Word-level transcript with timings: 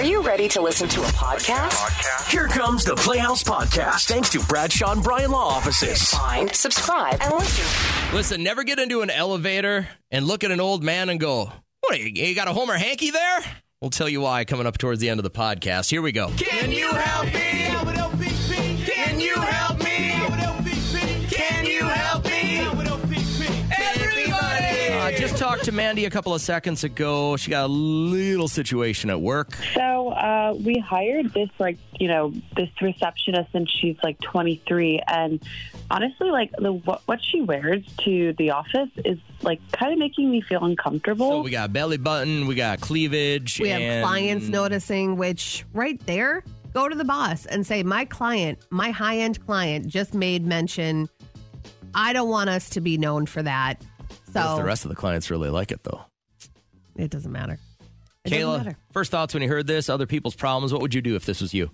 Are 0.00 0.04
you 0.06 0.22
ready 0.22 0.48
to 0.48 0.62
listen 0.62 0.88
to 0.88 1.02
a 1.02 1.08
podcast? 1.08 2.30
Here 2.30 2.48
comes 2.48 2.84
the 2.84 2.96
Playhouse 2.96 3.42
Podcast, 3.44 4.08
thanks 4.08 4.30
to 4.30 4.40
Bradshaw 4.40 4.92
and 4.92 5.02
Bryan 5.02 5.30
Law 5.30 5.46
Offices. 5.48 6.08
Find, 6.08 6.50
subscribe, 6.56 7.18
and 7.20 7.34
listen. 7.34 8.16
Listen, 8.16 8.42
never 8.42 8.64
get 8.64 8.78
into 8.78 9.02
an 9.02 9.10
elevator 9.10 9.88
and 10.10 10.26
look 10.26 10.42
at 10.42 10.52
an 10.52 10.58
old 10.58 10.82
man 10.82 11.10
and 11.10 11.20
go, 11.20 11.52
What, 11.82 12.00
you, 12.00 12.06
you 12.06 12.34
got 12.34 12.48
a 12.48 12.54
Homer 12.54 12.78
hanky 12.78 13.10
there? 13.10 13.40
We'll 13.82 13.90
tell 13.90 14.08
you 14.08 14.22
why 14.22 14.46
coming 14.46 14.66
up 14.66 14.78
towards 14.78 15.00
the 15.00 15.10
end 15.10 15.20
of 15.20 15.24
the 15.24 15.30
podcast. 15.30 15.90
Here 15.90 16.00
we 16.00 16.12
go. 16.12 16.30
Can 16.38 16.72
you 16.72 16.90
help 16.90 17.34
me? 17.34 17.49
Talked 25.60 25.66
to 25.66 25.72
Mandy 25.72 26.06
a 26.06 26.10
couple 26.10 26.34
of 26.34 26.40
seconds 26.40 26.84
ago. 26.84 27.36
She 27.36 27.50
got 27.50 27.64
a 27.64 27.72
little 27.72 28.48
situation 28.48 29.10
at 29.10 29.20
work. 29.20 29.54
So 29.74 30.08
uh, 30.08 30.54
we 30.58 30.78
hired 30.78 31.34
this 31.34 31.50
like 31.58 31.76
you 31.98 32.08
know 32.08 32.32
this 32.56 32.70
receptionist 32.80 33.50
and 33.52 33.70
she's 33.70 33.96
like 34.02 34.18
23 34.20 35.02
and 35.06 35.42
honestly 35.90 36.30
like 36.30 36.50
the 36.58 36.72
what, 36.72 37.02
what 37.06 37.22
she 37.22 37.42
wears 37.42 37.84
to 38.04 38.32
the 38.38 38.50
office 38.50 38.88
is 39.04 39.18
like 39.42 39.60
kind 39.72 39.92
of 39.92 39.98
making 39.98 40.30
me 40.30 40.40
feel 40.40 40.64
uncomfortable. 40.64 41.28
So 41.28 41.42
we 41.42 41.50
got 41.50 41.72
belly 41.72 41.98
button, 41.98 42.46
we 42.46 42.54
got 42.54 42.80
cleavage. 42.80 43.60
We 43.60 43.68
have 43.68 44.02
clients 44.02 44.48
noticing, 44.48 45.16
which 45.16 45.66
right 45.74 46.00
there, 46.06 46.42
go 46.72 46.88
to 46.88 46.94
the 46.94 47.04
boss 47.04 47.44
and 47.44 47.66
say, 47.66 47.82
My 47.82 48.06
client, 48.06 48.58
my 48.70 48.90
high 48.90 49.18
end 49.18 49.44
client 49.44 49.88
just 49.88 50.14
made 50.14 50.46
mention. 50.46 51.10
I 51.92 52.12
don't 52.12 52.28
want 52.28 52.48
us 52.48 52.70
to 52.70 52.80
be 52.80 52.96
known 52.96 53.26
for 53.26 53.42
that. 53.42 53.82
What 54.32 54.32
So 54.50 54.56
the 54.56 54.64
rest 54.64 54.84
of 54.84 54.88
the 54.90 54.94
clients 54.96 55.30
really 55.30 55.50
like 55.50 55.70
it, 55.72 55.82
though? 55.84 56.02
it 56.96 57.10
doesn't 57.10 57.32
matter. 57.32 57.58
It 58.24 58.30
doesn't 58.30 58.46
Kayla, 58.46 58.58
matter. 58.64 58.76
first 58.92 59.10
thoughts 59.10 59.32
when 59.32 59.42
you 59.42 59.48
heard 59.48 59.66
this, 59.66 59.88
other 59.88 60.06
people's 60.06 60.34
problems. 60.34 60.72
What 60.72 60.82
would 60.82 60.94
you 60.94 61.00
do 61.00 61.16
if 61.16 61.24
this 61.24 61.40
was 61.40 61.54
you? 61.54 61.70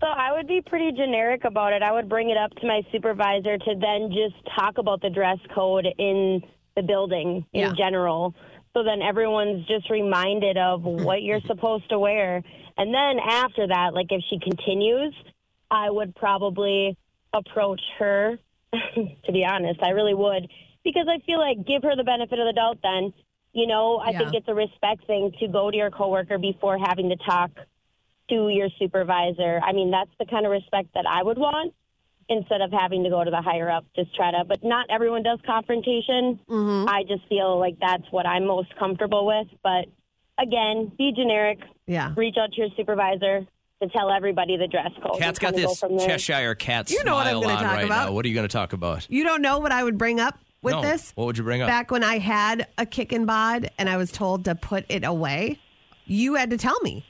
So 0.00 0.06
I 0.06 0.32
would 0.32 0.46
be 0.46 0.60
pretty 0.60 0.92
generic 0.92 1.44
about 1.44 1.72
it. 1.72 1.82
I 1.82 1.90
would 1.92 2.08
bring 2.08 2.30
it 2.30 2.36
up 2.36 2.50
to 2.56 2.66
my 2.66 2.82
supervisor 2.92 3.56
to 3.56 3.74
then 3.80 4.10
just 4.12 4.34
talk 4.56 4.78
about 4.78 5.00
the 5.00 5.08
dress 5.10 5.38
code 5.54 5.86
in 5.98 6.42
the 6.76 6.82
building 6.82 7.44
in 7.52 7.60
Yeah. 7.60 7.72
general. 7.76 8.34
So 8.74 8.82
then 8.82 9.00
everyone's 9.02 9.66
just 9.66 9.88
reminded 9.90 10.56
of 10.58 10.82
what 10.84 11.22
you're 11.22 11.40
supposed 11.46 11.88
to 11.90 11.98
wear. 11.98 12.42
And 12.76 12.92
then 12.92 13.18
after 13.18 13.66
that, 13.68 13.94
like 13.94 14.08
if 14.10 14.22
she 14.28 14.38
continues, 14.38 15.14
I 15.70 15.90
would 15.90 16.14
probably 16.14 16.96
approach 17.32 17.80
her, 17.98 18.38
to 18.94 19.32
be 19.32 19.44
honest. 19.44 19.80
I 19.82 19.90
really 19.90 20.14
would. 20.14 20.48
Because 20.84 21.06
I 21.08 21.18
feel 21.24 21.38
like 21.38 21.66
give 21.66 21.82
her 21.82 21.96
the 21.96 22.04
benefit 22.04 22.38
of 22.38 22.46
the 22.46 22.52
doubt 22.52 22.78
then. 22.82 23.12
You 23.52 23.66
know, 23.66 23.98
I 23.98 24.10
Yeah. 24.10 24.18
think 24.18 24.34
it's 24.34 24.48
a 24.48 24.54
respect 24.54 25.06
thing 25.06 25.32
to 25.40 25.48
go 25.48 25.70
to 25.70 25.76
your 25.76 25.90
coworker 25.90 26.38
before 26.38 26.76
having 26.78 27.08
to 27.10 27.16
talk 27.16 27.50
to 28.28 28.48
your 28.48 28.68
supervisor. 28.78 29.60
I 29.64 29.72
mean, 29.72 29.90
that's 29.90 30.10
the 30.18 30.26
kind 30.26 30.44
of 30.46 30.52
respect 30.52 30.88
that 30.94 31.06
I 31.08 31.22
would 31.22 31.38
want 31.38 31.72
instead 32.28 32.60
of 32.62 32.72
having 32.72 33.04
to 33.04 33.10
go 33.10 33.22
to 33.22 33.30
the 33.30 33.40
higher 33.42 33.70
up. 33.70 33.84
Just 33.94 34.14
try 34.14 34.30
to, 34.32 34.44
but 34.44 34.64
not 34.64 34.86
everyone 34.90 35.22
does 35.22 35.38
confrontation. 35.46 36.40
Mm-hmm. 36.48 36.88
I 36.88 37.04
just 37.04 37.22
feel 37.28 37.58
like 37.58 37.76
that's 37.80 38.04
what 38.10 38.26
I'm 38.26 38.46
most 38.46 38.74
comfortable 38.76 39.26
with. 39.26 39.46
But 39.62 39.86
again, 40.38 40.90
be 40.98 41.12
generic. 41.14 41.58
Yeah. 41.86 42.12
Reach 42.16 42.36
out 42.38 42.50
to 42.52 42.60
your 42.60 42.70
supervisor 42.76 43.46
to 43.82 43.88
tell 43.90 44.10
everybody 44.10 44.56
the 44.56 44.66
dress 44.66 44.90
code. 45.02 45.18
Cat's 45.18 45.38
got 45.38 45.54
kinda 45.54 45.68
go 45.80 45.88
this. 45.98 46.06
Cheshire 46.06 46.54
cat 46.54 46.90
You 46.90 47.04
know 47.04 47.14
what 47.14 47.26
I'm 47.26 47.32
smile 47.36 47.42
gonna 47.42 47.54
on 47.54 47.62
talk 47.64 47.72
right 47.76 47.84
about. 47.86 48.06
now. 48.08 48.12
What 48.12 48.24
are 48.24 48.28
you 48.28 48.34
going 48.34 48.48
to 48.48 48.52
talk 48.52 48.72
about? 48.72 49.06
You 49.10 49.22
don't 49.24 49.42
know 49.42 49.58
what 49.58 49.70
I 49.72 49.84
would 49.84 49.98
bring 49.98 50.18
up 50.18 50.38
with 50.64 50.72
No. 50.74 50.82
this? 50.82 51.12
What 51.14 51.26
would 51.26 51.38
you 51.38 51.44
bring 51.44 51.62
up? 51.62 51.68
Back 51.68 51.90
when 51.90 52.02
I 52.02 52.18
had 52.18 52.66
a 52.78 52.84
kick 52.86 53.12
and 53.12 53.26
bod 53.26 53.70
and 53.78 53.88
I 53.88 53.96
was 53.96 54.10
told 54.10 54.46
to 54.46 54.54
put 54.54 54.84
it 54.88 55.04
away, 55.04 55.58
you 56.06 56.34
had 56.34 56.50
to 56.50 56.56
tell 56.58 56.78
me. 56.80 57.04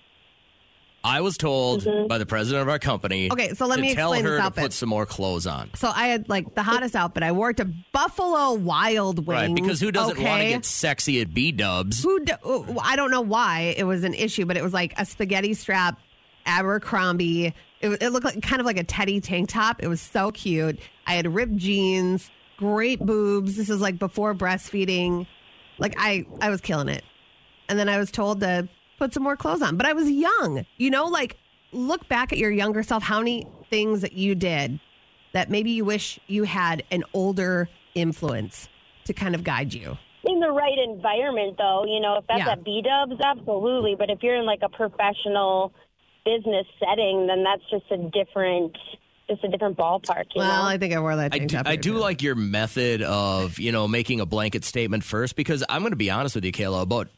I 1.07 1.21
was 1.21 1.37
told 1.37 1.85
by 2.09 2.17
the 2.17 2.25
president 2.25 2.63
of 2.63 2.69
our 2.71 2.79
company. 2.79 3.29
Mm-hmm. 3.29 3.33
Okay, 3.35 3.55
so 3.55 3.67
let 3.67 3.77
to 3.77 3.83
me 3.83 3.95
tell 3.95 4.15
explain 4.15 4.25
her 4.25 4.31
this 4.33 4.41
to 4.41 4.47
outfit. 4.47 4.63
put 4.65 4.73
some 4.73 4.89
more 4.89 5.05
clothes 5.05 5.47
on. 5.47 5.69
So 5.75 5.93
I 5.95 6.07
had 6.07 6.31
like 6.31 6.55
the 6.55 6.63
hottest 6.63 6.97
outfit. 6.97 7.23
I 7.23 7.33
wore 7.33 7.51
it 7.51 7.59
to 7.59 7.67
Buffalo 7.93 8.55
Wild 8.55 9.27
Wings. 9.27 9.29
Right, 9.29 9.55
because 9.55 9.81
who 9.81 9.93
doesn't 9.93 10.19
want 10.19 10.41
to 10.43 10.49
get 10.49 10.65
sexy 10.65 11.21
at 11.21 11.35
B 11.35 11.53
Dubs? 11.53 12.03
Who? 12.03 12.21
Do, 12.25 12.33
oh, 12.43 12.79
I 12.83 12.97
don't 12.97 13.11
know 13.11 13.21
why 13.21 13.75
it 13.77 13.85
was 13.85 14.03
an 14.03 14.15
issue, 14.15 14.47
but 14.47 14.57
it 14.57 14.63
was 14.63 14.73
like 14.73 14.95
a 14.99 15.05
spaghetti 15.05 15.53
strap, 15.53 15.99
Abercrombie. 16.47 17.53
It, 17.83 18.03
it 18.03 18.09
looked 18.11 18.25
like 18.25 18.41
kind 18.43 18.61
of 18.61 18.67
like 18.67 18.79
a 18.79 18.85
teddy 18.85 19.21
tank 19.21 19.51
top. 19.51 19.83
It 19.83 19.89
was 19.89 20.01
so 20.01 20.31
cute. 20.31 20.79
I 21.07 21.17
had 21.17 21.33
ripped 21.35 21.57
jeans, 21.57 22.31
great 22.57 23.01
boobs. 23.01 23.57
This 23.57 23.69
is 23.69 23.81
like 23.81 23.99
before 23.99 24.35
breastfeeding. 24.35 25.27
Like 25.79 25.95
I, 25.99 26.25
I 26.41 26.51
was 26.51 26.61
killing 26.61 26.89
it. 26.89 27.05
And 27.69 27.79
then 27.79 27.89
I 27.89 27.99
was 27.99 28.11
told 28.11 28.41
to 28.41 28.69
put 28.99 29.13
some 29.15 29.23
more 29.23 29.37
clothes 29.37 29.63
on, 29.63 29.77
but 29.77 29.87
I 29.87 29.93
was 29.93 30.09
young. 30.11 30.65
You 30.77 30.91
know, 30.91 31.07
like 31.07 31.37
look 31.73 32.09
back 32.09 32.33
at 32.33 32.39
your 32.39 32.51
younger 32.51 32.83
self. 32.83 33.03
How 33.03 33.19
many 33.19 33.47
things 33.71 34.03
that 34.03 34.13
you 34.13 34.35
did 34.35 34.81
that 35.33 35.51
maybe 35.51 35.71
you 35.73 35.85
wish 35.85 36.21
you 36.29 36.45
had 36.45 36.85
an 36.93 37.03
older 37.13 37.69
influence 37.95 38.69
to 39.05 39.13
kind 39.13 39.35
of 39.35 39.43
guide 39.45 39.75
you. 39.75 39.97
in 40.27 40.41
the 40.41 40.49
right 40.51 40.79
environment, 40.89 41.57
though, 41.59 41.85
you 41.87 42.01
know, 42.01 42.17
if 42.17 42.27
that's 42.27 42.39
Yeah. 42.39 42.53
at 42.53 42.65
B 42.65 42.83
Dubs, 42.83 43.21
absolutely. 43.23 43.95
But 43.99 44.09
if 44.09 44.23
you're 44.23 44.37
in 44.37 44.47
like 44.47 44.61
a 44.63 44.71
professional 44.71 45.73
business 46.25 46.67
setting, 46.81 47.27
then 47.27 47.45
that's 47.45 47.63
just 47.71 47.85
a 47.91 47.99
different, 48.09 48.75
just 49.29 49.43
a 49.45 49.49
different 49.49 49.77
ballpark. 49.77 50.25
You 50.35 50.41
Well, 50.41 50.63
know? 50.65 50.69
I 50.69 50.79
think 50.79 50.95
I 50.95 51.01
wore 51.01 51.17
that 51.17 51.33
I 51.35 51.39
tank 51.39 51.51
do. 51.51 51.59
I 51.65 51.77
do 51.77 51.95
like 51.95 52.23
your 52.23 52.35
method 52.35 53.03
of, 53.03 53.59
you 53.59 53.73
know, 53.73 53.89
making 53.89 54.21
a 54.21 54.27
blanket 54.27 54.65
statement 54.65 55.05
first 55.05 55.37
because 55.37 55.65
I'm 55.69 55.83
going 55.83 55.93
to 55.93 55.97
be 55.97 56.11
honest 56.11 56.35
with 56.35 56.45
you, 56.45 56.53
Kayla. 56.53 56.83
About 56.83 57.09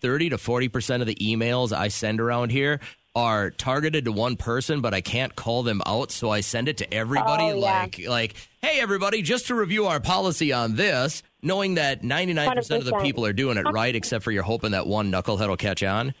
30 0.00 0.30
to 0.30 0.36
40% 0.36 1.00
of 1.00 1.06
the 1.06 1.14
emails 1.16 1.72
I 1.72 1.88
send 1.88 2.20
around 2.20 2.50
here 2.50 2.80
are 3.14 3.50
targeted 3.50 4.06
to 4.06 4.12
one 4.12 4.36
person, 4.36 4.80
but 4.80 4.94
I 4.94 5.00
can't 5.02 5.36
call 5.36 5.62
them 5.62 5.82
out. 5.86 6.10
So 6.10 6.30
I 6.30 6.40
send 6.40 6.68
it 6.68 6.78
to 6.78 6.92
everybody 6.94 7.44
Oh, 7.44 7.56
yeah. 7.58 7.80
like, 7.82 8.00
like, 8.08 8.34
hey, 8.62 8.80
everybody, 8.80 9.20
just 9.22 9.48
to 9.48 9.54
review 9.54 9.86
our 9.86 10.00
policy 10.00 10.52
on 10.52 10.76
this, 10.76 11.22
knowing 11.42 11.74
that 11.74 12.02
99% 12.02 12.70
of 12.78 12.84
the 12.86 12.98
people 13.02 13.26
are 13.26 13.32
doing 13.34 13.58
it 13.58 13.62
right, 13.70 13.94
except 13.94 14.24
for 14.24 14.30
you're 14.32 14.42
hoping 14.42 14.70
that 14.70 14.86
one 14.86 15.12
knucklehead 15.12 15.46
will 15.48 15.56
catch 15.58 15.82
on. 15.82 16.14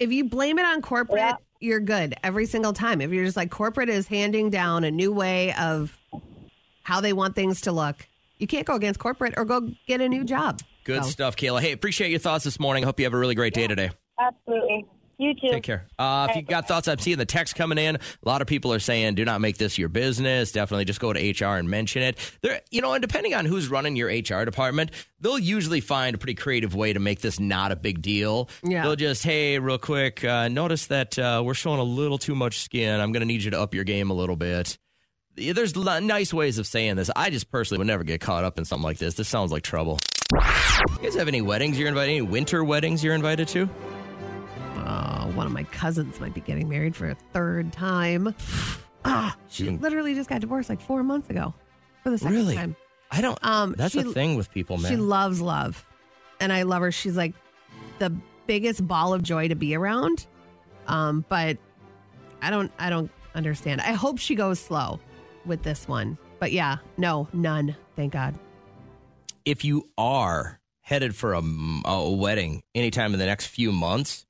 If 0.00 0.10
you 0.10 0.24
blame 0.24 0.58
it 0.58 0.64
on 0.64 0.80
corporate, 0.80 1.18
Yeah. 1.18 1.34
You're 1.60 1.80
good 1.80 2.14
every 2.22 2.46
single 2.46 2.72
time. 2.72 3.00
If 3.00 3.10
you're 3.10 3.24
just 3.24 3.36
like 3.36 3.50
corporate 3.50 3.88
is 3.88 4.06
handing 4.06 4.50
down 4.50 4.84
a 4.84 4.90
new 4.90 5.12
way 5.12 5.52
of 5.54 5.96
how 6.82 7.00
they 7.00 7.12
want 7.12 7.34
things 7.34 7.62
to 7.62 7.72
look, 7.72 8.06
you 8.38 8.46
can't 8.46 8.66
go 8.66 8.74
against 8.74 9.00
corporate 9.00 9.34
or 9.36 9.44
go 9.44 9.70
get 9.86 10.00
a 10.00 10.08
new 10.08 10.24
job. 10.24 10.60
Good 10.84 11.04
So, 11.04 11.10
stuff, 11.10 11.36
Kayla. 11.36 11.60
Hey, 11.60 11.72
appreciate 11.72 12.10
your 12.10 12.20
thoughts 12.20 12.44
this 12.44 12.58
morning. 12.58 12.82
Hope 12.84 12.98
you 12.98 13.04
have 13.06 13.12
a 13.14 13.18
really 13.18 13.34
great 13.34 13.52
day 13.54 13.66
today. 13.66 13.90
absolutely. 14.18 14.86
You 15.20 15.34
too. 15.34 15.48
Take 15.50 15.64
care. 15.64 15.84
Uh, 15.98 16.28
if 16.30 16.36
you 16.36 16.42
got 16.42 16.68
thoughts, 16.68 16.86
I'm 16.86 16.98
seeing 17.00 17.18
the 17.18 17.26
text 17.26 17.56
coming 17.56 17.76
in. 17.76 17.96
A 17.96 18.00
lot 18.22 18.40
of 18.40 18.46
people 18.46 18.72
are 18.72 18.78
saying, 18.78 19.16
"Do 19.16 19.24
not 19.24 19.40
make 19.40 19.58
this 19.58 19.76
your 19.76 19.88
business." 19.88 20.52
Definitely, 20.52 20.84
just 20.84 21.00
go 21.00 21.12
to 21.12 21.18
HR 21.44 21.56
and 21.56 21.68
mention 21.68 22.02
it. 22.02 22.18
There, 22.40 22.60
you 22.70 22.80
know, 22.80 22.92
and 22.92 23.02
depending 23.02 23.34
on 23.34 23.44
who's 23.44 23.66
running 23.68 23.96
your 23.96 24.08
HR 24.10 24.44
department, 24.44 24.92
they'll 25.20 25.36
usually 25.38 25.80
find 25.80 26.14
a 26.14 26.18
pretty 26.18 26.36
creative 26.36 26.72
way 26.76 26.92
to 26.92 27.00
make 27.00 27.20
this 27.20 27.40
not 27.40 27.72
a 27.72 27.76
big 27.76 28.00
deal. 28.00 28.48
Yeah. 28.62 28.84
They'll 28.84 28.94
just, 28.94 29.24
"Hey, 29.24 29.58
real 29.58 29.78
quick, 29.78 30.22
uh, 30.22 30.46
notice 30.46 30.86
that 30.86 31.18
uh, 31.18 31.42
we're 31.44 31.54
showing 31.54 31.80
a 31.80 31.84
little 31.84 32.18
too 32.18 32.36
much 32.36 32.60
skin. 32.60 33.00
I'm 33.00 33.10
going 33.10 33.22
to 33.22 33.26
need 33.26 33.42
you 33.42 33.50
to 33.50 33.60
up 33.60 33.74
your 33.74 33.84
game 33.84 34.10
a 34.10 34.14
little 34.14 34.36
bit." 34.36 34.78
There's 35.34 35.76
li- 35.76 36.00
nice 36.00 36.32
ways 36.32 36.58
of 36.58 36.66
saying 36.66 36.94
this. 36.94 37.10
I 37.14 37.30
just 37.30 37.50
personally 37.50 37.78
would 37.78 37.86
never 37.88 38.04
get 38.04 38.20
caught 38.20 38.44
up 38.44 38.58
in 38.58 38.64
something 38.64 38.84
like 38.84 38.98
this. 38.98 39.14
This 39.14 39.28
sounds 39.28 39.50
like 39.50 39.62
trouble. 39.64 39.98
You 40.32 41.02
guys 41.02 41.14
have 41.16 41.26
any 41.28 41.42
weddings 41.42 41.76
you're 41.78 41.88
invited? 41.88 42.10
Any 42.10 42.22
winter 42.22 42.62
weddings 42.62 43.02
you're 43.02 43.14
invited 43.14 43.48
to? 43.48 43.68
Oh, 44.88 45.30
one 45.34 45.46
of 45.46 45.52
my 45.52 45.64
cousins 45.64 46.18
might 46.20 46.34
be 46.34 46.40
getting 46.40 46.68
married 46.68 46.96
for 46.96 47.08
a 47.10 47.14
third 47.32 47.72
time. 47.72 48.34
Ah, 49.04 49.36
she 49.48 49.70
literally 49.70 50.14
just 50.14 50.28
got 50.28 50.40
divorced 50.40 50.68
like 50.68 50.80
four 50.80 51.02
months 51.02 51.30
ago 51.30 51.54
for 52.02 52.10
the 52.10 52.18
second 52.18 52.34
Really? 52.36 52.54
time. 52.56 52.74
I 53.10 53.20
don't. 53.20 53.38
Um, 53.44 53.74
that's 53.78 53.94
she- 53.94 54.00
a 54.00 54.04
thing 54.04 54.36
with 54.36 54.50
people, 54.50 54.76
man. 54.78 54.90
She 54.90 54.96
loves 54.96 55.40
love, 55.40 55.86
and 56.40 56.52
I 56.52 56.62
love 56.62 56.82
her. 56.82 56.90
She's 56.92 57.16
like 57.16 57.34
the 58.00 58.10
biggest 58.46 58.86
ball 58.86 59.14
of 59.14 59.22
joy 59.22 59.48
to 59.48 59.54
be 59.54 59.74
around. 59.76 60.26
Um, 60.86 61.24
but 61.28 61.58
I 62.42 62.50
don't, 62.50 62.72
I 62.78 62.90
don't 62.90 63.10
understand. 63.34 63.80
I 63.82 63.92
hope 63.92 64.18
she 64.18 64.34
goes 64.34 64.58
slow 64.58 65.00
with 65.46 65.62
this 65.62 65.86
one. 65.86 66.18
But 66.38 66.52
yeah, 66.52 66.78
no, 66.96 67.28
none. 67.32 67.76
Thank 67.96 68.12
God. 68.12 68.34
if 69.44 69.64
you 69.64 69.88
are 69.96 70.60
headed 70.82 71.14
for 71.14 71.34
a, 71.34 71.42
a 71.84 72.10
wedding 72.10 72.62
anytime 72.74 73.12
in 73.12 73.18
the 73.18 73.26
next 73.26 73.46
few 73.46 73.72
months, 73.72 74.24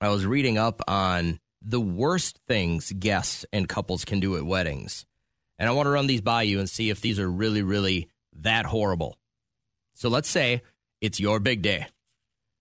I 0.00 0.08
was 0.08 0.24
reading 0.24 0.56
up 0.58 0.80
on 0.88 1.40
the 1.62 1.80
worst 1.80 2.38
things 2.48 2.90
guests 2.92 3.44
and 3.52 3.68
couples 3.68 4.04
can 4.04 4.18
do 4.20 4.36
at 4.36 4.46
weddings. 4.46 5.04
And 5.58 5.68
I 5.68 5.72
want 5.72 5.86
to 5.86 5.90
run 5.90 6.06
these 6.06 6.22
by 6.22 6.42
you 6.42 6.58
and 6.58 6.68
see 6.70 6.88
if 6.88 7.00
these 7.02 7.18
are 7.18 7.30
really, 7.30 7.62
really 7.62 8.08
that 8.38 8.64
horrible. 8.64 9.18
So 9.94 10.08
let's 10.08 10.28
say 10.30 10.62
it's 11.02 11.20
your 11.20 11.38
big 11.38 11.60
day. 11.60 11.86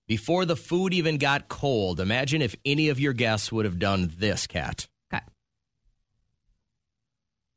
Before 0.08 0.44
the 0.44 0.58
food 0.58 0.94
even 0.94 1.18
got 1.18 1.48
cold, 1.48 2.00
imagine 2.02 2.42
if 2.42 2.56
any 2.66 2.90
of 2.90 3.00
your 3.00 3.14
guests 3.14 3.52
would 3.52 3.64
have 3.66 3.80
done 3.80 4.12
this, 4.18 4.48
Kat. 4.48 4.88
Okay. 5.14 5.24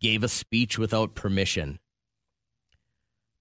Gave 0.00 0.23
a 0.23 0.29
speech 0.29 0.79
without 0.79 1.14
permission. 1.14 1.81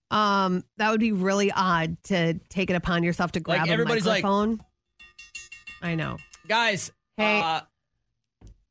Um, 0.10 0.64
that 0.78 0.90
would 0.92 1.00
be 1.00 1.12
really 1.12 1.52
odd 1.52 2.02
to 2.06 2.36
take 2.50 2.70
it 2.70 2.76
upon 2.76 3.04
yourself 3.04 3.34
to 3.34 3.40
grab 3.40 3.62
Like, 3.62 3.70
a 3.70 3.74
everybody's 3.74 4.06
like- 4.06 4.24
microphone. 4.24 4.62
I 5.84 5.96
know. 5.96 6.18
Guys, 6.48 6.92
Hey. 7.18 7.40
uh, 7.40 7.62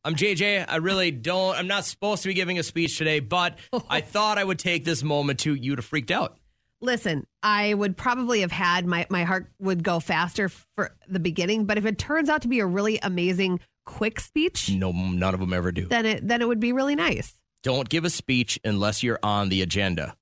I'm 0.04 0.14
JJ. 0.14 0.64
I 0.68 0.76
really 0.76 1.10
don't, 1.10 1.56
I'm 1.56 1.66
not 1.66 1.84
supposed 1.84 2.22
to 2.22 2.28
be 2.28 2.34
giving 2.34 2.58
a 2.58 2.62
speech 2.62 2.96
today, 2.98 3.20
but 3.20 3.58
I 3.90 4.00
thought 4.00 4.38
I 4.38 4.44
would 4.44 4.58
take 4.58 4.84
this 4.84 5.02
moment 5.02 5.40
to 5.40 5.54
you 5.54 5.76
to 5.76 5.82
freaked 5.82 6.10
out. 6.10 6.36
Listen, 6.80 7.26
I 7.42 7.74
would 7.74 7.96
probably 7.96 8.40
have 8.40 8.50
had 8.52 8.86
my, 8.86 9.06
my 9.10 9.24
heart 9.24 9.50
would 9.58 9.84
go 9.84 10.00
faster 10.00 10.48
for 10.48 10.94
the 11.08 11.20
beginning, 11.20 11.66
but 11.66 11.76
if 11.76 11.84
it 11.84 11.98
turns 11.98 12.30
out 12.30 12.42
to 12.42 12.48
be 12.48 12.60
a 12.60 12.66
really 12.66 12.98
amazing 13.02 13.60
quick 13.84 14.18
speech, 14.20 14.70
No, 14.70 14.90
none 14.90 15.34
of 15.34 15.40
them 15.40 15.52
ever 15.52 15.72
do. 15.72 15.86
then 15.86 16.06
it 16.06 16.26
then 16.26 16.40
it 16.40 16.48
would 16.48 16.60
be 16.60 16.72
really 16.72 16.94
nice. 16.94 17.34
Don't 17.62 17.88
give 17.88 18.06
a 18.06 18.10
speech 18.10 18.58
unless 18.64 19.02
you're 19.02 19.18
on 19.22 19.50
the 19.50 19.60
agenda. 19.60 20.16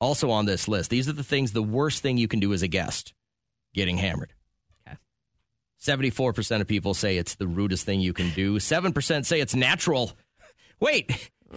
Also 0.00 0.30
on 0.30 0.46
this 0.46 0.68
list, 0.68 0.90
these 0.90 1.08
are 1.08 1.12
the 1.12 1.24
things, 1.24 1.52
the 1.52 1.62
worst 1.62 2.02
thing 2.02 2.16
you 2.18 2.28
can 2.28 2.38
do 2.38 2.52
as 2.52 2.62
a 2.62 2.68
guest 2.68 3.12
getting 3.74 3.96
hammered. 3.98 4.32
Okay. 5.86 5.92
74% 5.92 6.60
of 6.60 6.66
people 6.66 6.94
say 6.94 7.18
it's 7.18 7.36
the 7.36 7.46
rudest 7.46 7.84
thing 7.86 8.00
you 8.00 8.12
can 8.12 8.30
do. 8.30 8.58
7% 8.58 9.24
say 9.24 9.40
it's 9.40 9.54
natural. 9.54 10.12
Wait, 10.80 11.30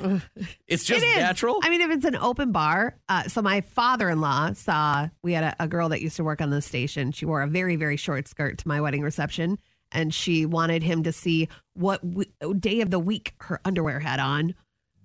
it's 0.67 0.83
just 0.83 1.03
It 1.03 1.19
natural? 1.19 1.59
I 1.61 1.69
mean, 1.69 1.81
if 1.81 1.91
it's 1.91 2.05
an 2.05 2.15
open 2.15 2.51
bar. 2.51 2.97
Uh, 3.09 3.23
so 3.23 3.41
my 3.41 3.61
father-in-law 3.61 4.53
saw 4.53 5.09
we 5.23 5.33
had 5.33 5.43
a, 5.43 5.63
a 5.63 5.67
girl 5.67 5.89
that 5.89 6.01
used 6.01 6.15
to 6.17 6.23
work 6.23 6.41
on 6.41 6.49
the 6.49 6.61
station. 6.61 7.11
She 7.11 7.25
wore 7.25 7.41
a 7.41 7.47
very 7.47 7.75
very 7.75 7.97
short 7.97 8.27
skirt 8.27 8.57
to 8.59 8.67
my 8.67 8.79
wedding 8.81 9.01
reception, 9.01 9.59
and 9.91 10.13
she 10.13 10.45
wanted 10.45 10.81
him 10.83 11.03
to 11.03 11.11
see 11.11 11.49
what 11.73 12.01
w- 12.01 12.31
day 12.59 12.81
of 12.81 12.89
the 12.89 12.99
week 12.99 13.33
her 13.41 13.59
underwear 13.65 13.99
had 13.99 14.19
on. 14.19 14.55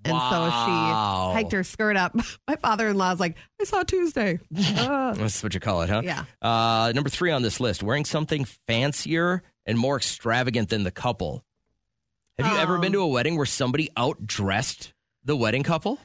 And 0.07 0.13
Wow. 0.13 0.31
so 0.31 1.35
she 1.37 1.43
hiked 1.43 1.53
her 1.53 1.65
skirt 1.65 1.97
up. 1.97 2.15
My 2.49 2.57
father-in-law's 2.57 3.21
like, 3.21 3.37
I 3.61 3.65
saw 3.65 3.83
Tuesday. 3.83 4.39
Uh, 4.77 5.13
That's 5.15 5.43
what 5.43 5.53
you 5.55 5.61
call 5.61 5.83
it, 5.83 5.91
huh? 5.91 6.03
Yeah. 6.05 6.25
Uh, 6.41 6.93
number 6.95 7.11
three 7.11 7.31
on 7.31 7.43
this 7.43 7.61
list, 7.61 7.83
wearing 7.83 8.05
something 8.05 8.45
fancier 8.67 9.43
and 9.67 9.79
more 9.79 9.97
extravagant 9.97 10.69
than 10.69 10.83
the 10.85 10.91
couple. 10.91 11.45
Have 12.39 12.51
you 12.53 12.59
ever 12.59 12.75
Um, 12.77 12.81
been 12.83 12.93
to 12.93 13.01
a 13.01 13.07
wedding 13.09 13.37
where 13.37 13.47
somebody 13.47 13.89
outdressed 13.97 14.93
the 15.25 15.37
wedding 15.37 15.63
couple? 15.63 15.99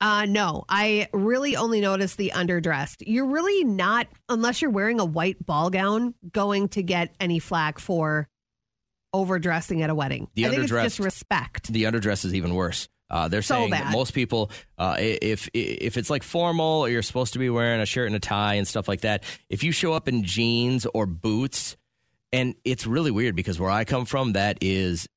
Uh, 0.00 0.24
no, 0.26 0.64
I 0.68 1.08
really 1.12 1.56
only 1.56 1.80
noticed 1.80 2.16
the 2.16 2.32
underdressed. 2.34 3.02
You're 3.06 3.26
really 3.26 3.62
not, 3.64 4.08
unless 4.28 4.60
you're 4.62 4.70
wearing 4.70 4.98
a 5.00 5.04
white 5.04 5.44
ball 5.44 5.70
gown, 5.70 6.14
going 6.32 6.68
to 6.70 6.82
get 6.82 7.14
any 7.20 7.38
flack 7.38 7.78
for 7.78 8.28
overdressing 9.12 9.82
at 9.82 9.90
a 9.90 9.94
wedding. 9.94 10.28
The 10.34 10.46
I 10.46 10.50
think 10.50 10.62
it's 10.62 10.70
just 10.72 10.98
respect. 11.00 11.72
The 11.72 11.84
underdress 11.84 12.24
is 12.24 12.34
even 12.34 12.54
worse. 12.54 12.88
Uh, 13.10 13.28
they're 13.28 13.42
So 13.42 13.54
saying 13.54 13.70
that 13.70 13.90
most 13.90 14.12
people, 14.12 14.50
uh, 14.76 14.96
if 14.98 15.48
if 15.54 15.96
it's 15.96 16.10
like 16.10 16.22
formal 16.22 16.82
or 16.82 16.88
you're 16.88 17.02
supposed 17.02 17.32
to 17.32 17.38
be 17.38 17.48
wearing 17.48 17.80
a 17.80 17.86
shirt 17.86 18.06
and 18.06 18.16
a 18.16 18.20
tie 18.20 18.54
and 18.54 18.68
stuff 18.68 18.88
like 18.88 19.02
that, 19.02 19.24
if 19.48 19.62
you 19.62 19.72
show 19.72 19.92
up 19.92 20.08
in 20.08 20.24
jeans 20.24 20.86
or 20.92 21.06
boots, 21.06 21.76
and 22.32 22.54
it's 22.64 22.86
really 22.86 23.10
weird 23.10 23.34
because 23.34 23.58
where 23.58 23.70
I 23.70 23.84
come 23.84 24.04
from, 24.04 24.34
that 24.34 24.58
is 24.60 25.08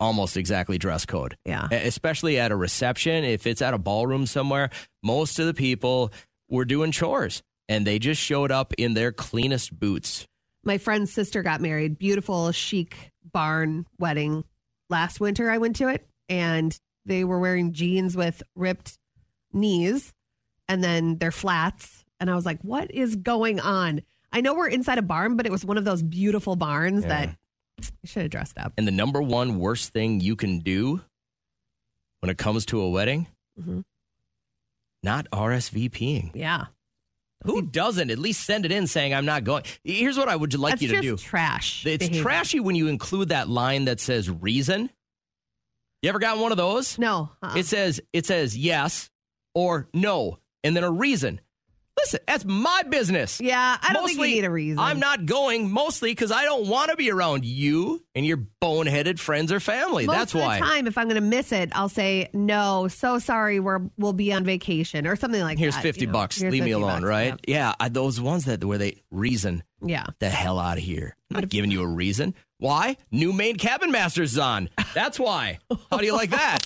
almost 0.00 0.36
exactly 0.36 0.78
dress 0.78 1.06
code. 1.06 1.36
Yeah. 1.44 1.68
Especially 1.70 2.38
at 2.38 2.52
a 2.52 2.56
reception. 2.56 3.24
If 3.24 3.46
it's 3.46 3.62
at 3.62 3.74
a 3.74 3.78
ballroom 3.78 4.26
somewhere, 4.26 4.70
most 5.02 5.38
of 5.38 5.46
the 5.46 5.54
people 5.54 6.12
were 6.48 6.64
doing 6.64 6.92
chores 6.92 7.42
and 7.68 7.86
they 7.86 7.98
just 7.98 8.20
showed 8.20 8.50
up 8.50 8.72
in 8.78 8.94
their 8.94 9.12
cleanest 9.12 9.78
boots. 9.78 10.26
My 10.64 10.78
friend's 10.78 11.12
sister 11.12 11.42
got 11.42 11.60
married. 11.60 11.98
Beautiful, 11.98 12.52
chic 12.52 13.10
barn 13.32 13.86
wedding. 13.98 14.44
Last 14.90 15.20
winter, 15.20 15.50
I 15.50 15.58
went 15.58 15.76
to 15.76 15.88
it, 15.88 16.06
and 16.28 16.78
they 17.06 17.24
were 17.24 17.38
wearing 17.38 17.72
jeans 17.72 18.16
with 18.16 18.42
ripped 18.54 18.98
knees 19.52 20.12
and 20.68 20.82
then 20.84 21.16
their 21.18 21.30
flats. 21.32 22.04
And 22.20 22.30
I 22.30 22.34
was 22.34 22.44
like, 22.44 22.60
what 22.62 22.90
is 22.90 23.16
going 23.16 23.60
on? 23.60 24.02
I 24.32 24.40
know 24.40 24.54
we're 24.54 24.68
inside 24.68 24.98
a 24.98 25.02
barn, 25.02 25.36
but 25.36 25.46
it 25.46 25.52
was 25.52 25.64
one 25.64 25.78
of 25.78 25.84
those 25.84 26.02
beautiful 26.02 26.56
barns 26.56 27.02
Yeah. 27.04 27.08
that 27.08 27.36
you 28.02 28.06
should 28.08 28.22
have 28.22 28.30
dressed 28.30 28.58
up. 28.58 28.72
And 28.76 28.86
the 28.86 28.92
number 28.92 29.22
one 29.22 29.58
worst 29.58 29.92
thing 29.92 30.20
you 30.20 30.36
can 30.36 30.58
do 30.58 31.00
when 32.20 32.28
it 32.28 32.36
comes 32.36 32.66
to 32.66 32.80
a 32.80 32.90
wedding, 32.90 33.28
Mhm. 33.58 33.84
not 35.02 35.26
RSVPing. 35.32 36.32
Yeah. 36.34 36.66
Who 37.44 37.62
doesn't 37.62 38.10
at 38.10 38.18
least 38.18 38.44
send 38.44 38.64
it 38.64 38.72
in 38.72 38.88
saying 38.88 39.14
I'm 39.14 39.24
not 39.24 39.44
going? 39.44 39.62
Here's 39.84 40.18
what 40.18 40.28
I 40.28 40.34
would 40.34 40.52
like 40.58 40.72
That's 40.72 40.82
you 40.82 40.88
to 40.88 40.94
just 40.94 41.02
do. 41.02 41.16
trash. 41.16 41.86
It's 41.86 41.98
behavior. 42.04 42.22
trashy 42.22 42.58
when 42.60 42.74
you 42.74 42.88
include 42.88 43.28
that 43.28 43.48
line 43.48 43.84
that 43.84 44.00
says 44.00 44.28
reason. 44.28 44.90
You 46.02 46.08
ever 46.10 46.18
gotten 46.18 46.40
one 46.40 46.52
of 46.52 46.58
those? 46.58 46.98
No. 46.98 47.30
uh-uh. 47.42 47.56
It 47.56 47.66
says 47.66 48.00
it 48.12 48.24
says 48.26 48.56
yes 48.56 49.10
or 49.54 49.88
no, 49.92 50.38
and 50.62 50.76
then 50.76 50.84
a 50.84 50.90
reason. 50.90 51.40
Listen, 52.02 52.20
that's 52.26 52.44
my 52.44 52.82
business. 52.88 53.40
yeah, 53.40 53.76
I 53.82 53.92
don't 53.92 54.06
think 54.06 54.18
you 54.18 54.26
need 54.26 54.44
a 54.44 54.50
reason. 54.50 54.78
I'm 54.78 55.00
not 55.00 55.26
going 55.26 55.70
mostly 55.70 56.10
because 56.12 56.30
I 56.30 56.44
don't 56.44 56.66
want 56.68 56.90
to 56.90 56.96
be 56.96 57.10
around 57.10 57.44
you 57.44 58.04
and 58.14 58.24
your 58.24 58.38
boneheaded 58.62 59.18
friends 59.18 59.50
or 59.52 59.60
family. 59.60 60.06
Most 60.06 60.16
that's 60.16 60.34
of 60.34 60.40
why. 60.40 60.58
the 60.60 60.64
time, 60.64 60.86
if 60.86 60.96
I'm 60.96 61.08
going 61.08 61.20
to 61.20 61.28
miss 61.28 61.50
it, 61.52 61.70
I'll 61.74 61.88
say 61.88 62.28
no. 62.32 62.88
So 62.88 63.18
sorry, 63.18 63.58
we're 63.60 63.80
we'll 63.98 64.12
be 64.12 64.32
on 64.32 64.44
vacation 64.44 65.06
or 65.06 65.16
something 65.16 65.40
like 65.40 65.56
that. 65.56 65.62
Here's 65.62 65.74
that. 65.74 65.82
fifty 65.82 66.02
you 66.02 66.06
know. 66.08 66.12
bucks. 66.12 66.40
Here's 66.40 66.52
Leave 66.52 66.64
me 66.64 66.70
alone, 66.72 67.00
bucks, 67.00 67.04
right? 67.04 67.40
Yeah, 67.46 67.74
I, 67.80 67.88
those 67.88 68.20
ones 68.20 68.44
that 68.44 68.64
where 68.64 68.78
they 68.78 69.02
reason 69.10 69.62
Yeah. 69.84 70.06
the 70.20 70.28
hell 70.30 70.58
out 70.58 70.78
of 70.78 70.84
here. 70.84 71.16
I'm 71.30 71.40
not 71.40 71.48
giving 71.48 71.70
you 71.70 71.82
a 71.82 71.86
reason. 71.86 72.34
Why? 72.58 72.96
New 73.12 73.32
Maine 73.32 73.56
Cabin 73.56 73.92
Masters 73.92 74.36
on. 74.38 74.68
That's 74.94 75.18
why. 75.18 75.58
How 75.90 75.98
do 75.98 76.06
you 76.06 76.14
like 76.14 76.30
that? 76.30 76.58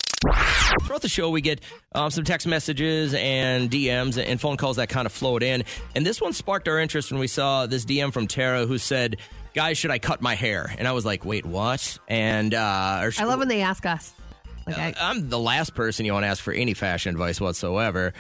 Throughout 0.83 1.03
the 1.03 1.09
show, 1.09 1.31
we 1.31 1.41
get 1.41 1.61
um, 1.95 2.11
some 2.11 2.25
text 2.25 2.47
messages 2.47 3.15
and 3.15 3.71
DMs 3.71 4.23
and 4.23 4.41
phone 4.41 4.57
calls 4.57 4.77
that 4.77 4.89
kind 4.89 5.07
of 5.07 5.13
float 5.13 5.43
in. 5.43 5.65
And 5.95 6.07
this 6.07 6.21
one 6.21 6.33
sparked 6.33 6.69
our 6.69 6.79
interest 6.79 7.11
when 7.11 7.21
we 7.21 7.27
saw 7.27 7.67
this 7.67 7.85
DM 7.85 8.13
from 8.13 8.27
Tara 8.27 8.67
who 8.67 8.79
said, 8.79 9.19
Guys, 9.55 9.77
should 9.77 9.91
I 9.91 9.99
cut 9.99 10.23
my 10.23 10.35
hair? 10.35 10.75
And 10.79 10.89
I 10.89 10.93
was 10.93 11.05
like, 11.05 11.25
Wait, 11.25 11.45
what? 11.45 11.99
And 12.09 12.55
uh, 12.55 13.11
I 13.19 13.25
love 13.25 13.39
when 13.39 13.49
they 13.49 13.63
ask 13.63 13.85
us. 13.85 14.13
Like, 14.67 14.79
I, 14.79 14.95
I'm 15.01 15.29
the 15.29 15.39
last 15.39 15.75
person 15.75 16.07
you 16.07 16.13
want 16.13 16.25
to 16.25 16.29
ask 16.29 16.43
for 16.43 16.53
any 16.53 16.75
fashion 16.75 17.11
advice 17.11 17.41
whatsoever. 17.41 18.13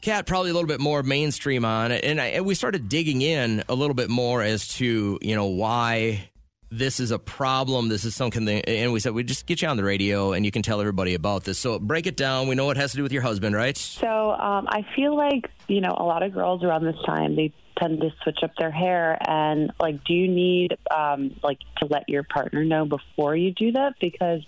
Cat 0.00 0.26
probably 0.26 0.50
a 0.50 0.54
little 0.54 0.68
bit 0.68 0.80
more 0.80 1.04
mainstream 1.04 1.64
on 1.64 1.92
it, 1.92 2.04
and, 2.04 2.20
I, 2.20 2.26
and 2.26 2.44
we 2.44 2.56
started 2.56 2.88
digging 2.88 3.22
in 3.22 3.62
a 3.68 3.74
little 3.74 3.94
bit 3.94 4.10
more 4.10 4.42
as 4.42 4.66
to 4.74 5.16
you 5.22 5.36
know 5.36 5.46
why 5.46 6.28
this 6.72 7.00
is 7.00 7.10
a 7.10 7.18
problem. 7.18 7.88
This 7.88 8.04
is 8.04 8.14
something, 8.16 8.46
that, 8.46 8.66
and 8.68 8.92
we 8.92 8.98
said 9.00 9.12
we 9.12 9.22
just 9.24 9.46
get 9.46 9.60
you 9.60 9.68
on 9.68 9.76
the 9.76 9.84
radio 9.84 10.32
and 10.32 10.44
you 10.44 10.50
can 10.50 10.62
tell 10.62 10.80
everybody 10.80 11.12
about 11.14 11.44
this. 11.44 11.58
So 11.58 11.78
break 11.78 12.06
it 12.06 12.16
down. 12.16 12.48
We 12.48 12.54
know 12.54 12.70
it 12.70 12.78
has 12.78 12.92
to 12.92 12.96
do 12.96 13.02
with 13.02 13.12
your 13.12 13.22
husband, 13.22 13.54
right? 13.54 13.76
So 13.76 14.08
um, 14.32 14.66
I 14.68 14.86
feel 14.96 15.14
like 15.14 15.50
you 15.68 15.80
know 15.82 15.94
a 15.96 16.02
lot 16.04 16.22
of 16.22 16.32
girls 16.32 16.64
around 16.64 16.84
this 16.84 16.96
time 17.06 17.36
they 17.36 17.52
tend 17.78 18.00
to 18.00 18.10
switch 18.22 18.38
up 18.42 18.50
their 18.58 18.70
hair 18.70 19.16
and 19.28 19.72
like 19.80 20.04
do 20.04 20.12
you 20.12 20.28
need 20.28 20.76
um, 20.94 21.34
like 21.42 21.58
to 21.78 21.86
let 21.86 22.08
your 22.08 22.22
partner 22.22 22.64
know 22.64 22.84
before 22.84 23.34
you 23.34 23.50
do 23.52 23.72
that 23.72 23.94
because 24.00 24.42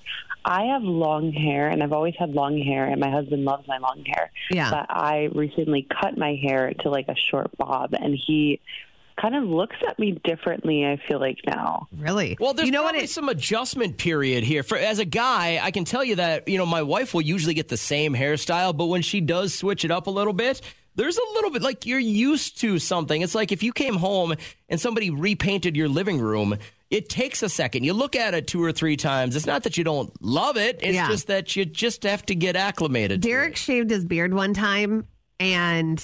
I 0.44 0.64
have 0.66 0.82
long 0.82 1.32
hair 1.32 1.68
and 1.68 1.82
I've 1.82 1.92
always 1.92 2.14
had 2.18 2.30
long 2.30 2.58
hair 2.58 2.84
and 2.86 3.00
my 3.00 3.10
husband 3.10 3.44
loves 3.44 3.66
my 3.66 3.78
long 3.78 4.04
hair 4.06 4.30
Yeah. 4.50 4.70
but 4.70 4.86
I 4.90 5.30
recently 5.34 5.86
cut 6.00 6.18
my 6.18 6.34
hair 6.34 6.74
to 6.80 6.90
like 6.90 7.08
a 7.08 7.16
short 7.16 7.50
bob 7.56 7.94
and 7.94 8.14
he 8.14 8.60
kind 9.20 9.34
of 9.36 9.44
looks 9.44 9.76
at 9.88 9.98
me 9.98 10.20
differently 10.24 10.84
I 10.84 11.00
feel 11.08 11.20
like 11.20 11.38
now 11.46 11.88
really? 11.96 12.36
Well, 12.40 12.54
there's 12.54 12.66
you 12.66 12.72
know 12.72 12.82
what 12.82 12.90
probably 12.90 13.04
it, 13.04 13.10
some 13.10 13.28
adjustment 13.28 13.96
period 13.98 14.44
here. 14.44 14.62
For 14.62 14.76
as 14.76 14.98
a 14.98 15.04
guy, 15.04 15.60
I 15.62 15.70
can 15.70 15.84
tell 15.84 16.04
you 16.04 16.16
that 16.16 16.48
you 16.48 16.58
know 16.58 16.66
my 16.66 16.82
wife 16.82 17.14
will 17.14 17.22
usually 17.22 17.54
get 17.54 17.68
the 17.68 17.76
same 17.76 18.14
hairstyle, 18.14 18.76
but 18.76 18.86
when 18.86 19.02
she 19.02 19.20
does 19.20 19.54
switch 19.54 19.84
it 19.84 19.90
up 19.90 20.06
a 20.06 20.10
little 20.10 20.32
bit, 20.32 20.60
there's 20.96 21.16
a 21.16 21.32
little 21.34 21.50
bit 21.50 21.62
like 21.62 21.86
you're 21.86 21.98
used 21.98 22.60
to 22.60 22.78
something. 22.78 23.22
It's 23.22 23.34
like 23.34 23.52
if 23.52 23.62
you 23.62 23.72
came 23.72 23.94
home 23.96 24.34
and 24.68 24.80
somebody 24.80 25.10
repainted 25.10 25.76
your 25.76 25.88
living 25.88 26.18
room. 26.20 26.56
It 26.90 27.08
takes 27.08 27.42
a 27.42 27.48
second. 27.48 27.82
You 27.82 27.92
look 27.92 28.14
at 28.14 28.34
it 28.34 28.46
two 28.46 28.62
or 28.62 28.70
three 28.70 28.96
times. 28.96 29.34
It's 29.34 29.46
not 29.46 29.64
that 29.64 29.76
you 29.76 29.82
don't 29.82 30.12
love 30.22 30.56
it. 30.56 30.78
It's 30.80 30.94
Yeah. 30.94 31.08
just 31.08 31.26
that 31.26 31.56
you 31.56 31.64
just 31.64 32.04
have 32.04 32.24
to 32.26 32.36
get 32.36 32.54
acclimated. 32.54 33.20
to 33.22 33.28
Derek 33.28 33.52
it. 33.54 33.58
shaved 33.58 33.90
his 33.90 34.04
beard 34.04 34.32
one 34.32 34.54
time 34.54 35.08
and 35.40 36.00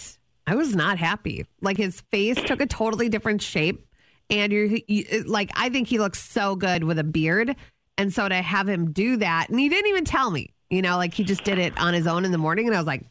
I 0.51 0.57
was 0.57 0.75
not 0.75 0.99
happy. 0.99 1.47
Like 1.61 1.77
his 1.77 2.01
face 2.11 2.37
took 2.43 2.61
a 2.61 2.67
totally 2.67 3.09
different 3.09 3.41
shape. 3.41 3.87
And 4.31 4.53
you're 4.53 4.69
you, 4.89 5.23
like, 5.25 5.53
I 5.55 5.69
think 5.69 5.87
he 5.87 6.01
looks 6.01 6.21
so 6.21 6.57
good 6.57 6.83
with 6.83 6.99
a 6.99 7.05
beard. 7.05 7.55
And 7.97 8.13
so 8.13 8.29
to 8.29 8.35
have 8.35 8.69
him 8.69 8.91
do 8.91 9.17
that, 9.19 9.49
and 9.49 9.61
he 9.61 9.69
didn't 9.69 9.89
even 9.91 10.05
tell 10.05 10.29
me, 10.29 10.53
you 10.69 10.83
know, 10.83 10.97
like 10.97 11.15
he 11.15 11.23
just 11.23 11.45
did 11.45 11.59
it 11.59 11.79
on 11.79 11.95
his 11.95 12.09
own 12.09 12.25
in 12.25 12.33
the 12.33 12.39
morning. 12.39 12.67
And 12.67 12.75
I 12.75 12.81
was 12.81 12.87
like, 12.87 13.05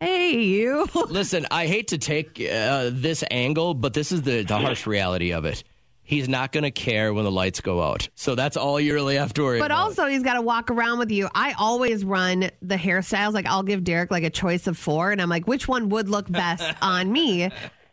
hey, 0.00 0.40
you. 0.40 0.88
Listen, 1.08 1.46
I 1.50 1.66
hate 1.66 1.88
to 1.88 1.98
take 1.98 2.40
uh, 2.40 2.88
this 2.90 3.22
angle, 3.30 3.74
but 3.74 3.92
this 3.92 4.10
is 4.10 4.22
the, 4.22 4.42
the 4.42 4.56
harsh 4.56 4.86
reality 4.86 5.30
of 5.34 5.44
it. 5.44 5.64
He's 6.12 6.28
not 6.28 6.52
going 6.52 6.64
to 6.64 6.70
care 6.70 7.14
when 7.14 7.24
the 7.24 7.30
lights 7.30 7.62
go 7.62 7.80
out. 7.82 8.06
So 8.14 8.34
that's 8.34 8.58
all 8.58 8.78
you 8.78 8.92
really 8.92 9.16
have 9.16 9.32
to 9.32 9.42
worry 9.44 9.58
But 9.58 9.70
about. 9.70 9.78
also, 9.82 10.06
he's 10.08 10.22
got 10.22 10.34
to 10.34 10.42
walk 10.42 10.70
around 10.70 10.98
with 10.98 11.10
you. 11.10 11.26
I 11.34 11.54
always 11.58 12.04
run 12.04 12.50
the 12.60 12.76
hairstyles. 12.76 13.32
Like, 13.32 13.46
I'll 13.46 13.62
give 13.62 13.82
Derek 13.82 14.10
like 14.10 14.22
a 14.22 14.28
choice 14.28 14.66
of 14.66 14.76
four, 14.76 15.10
and 15.10 15.22
I'm 15.22 15.30
like, 15.30 15.48
which 15.48 15.66
one 15.66 15.88
would 15.88 16.10
look 16.10 16.30
best 16.30 16.70
on 16.82 17.10
me? 17.10 17.50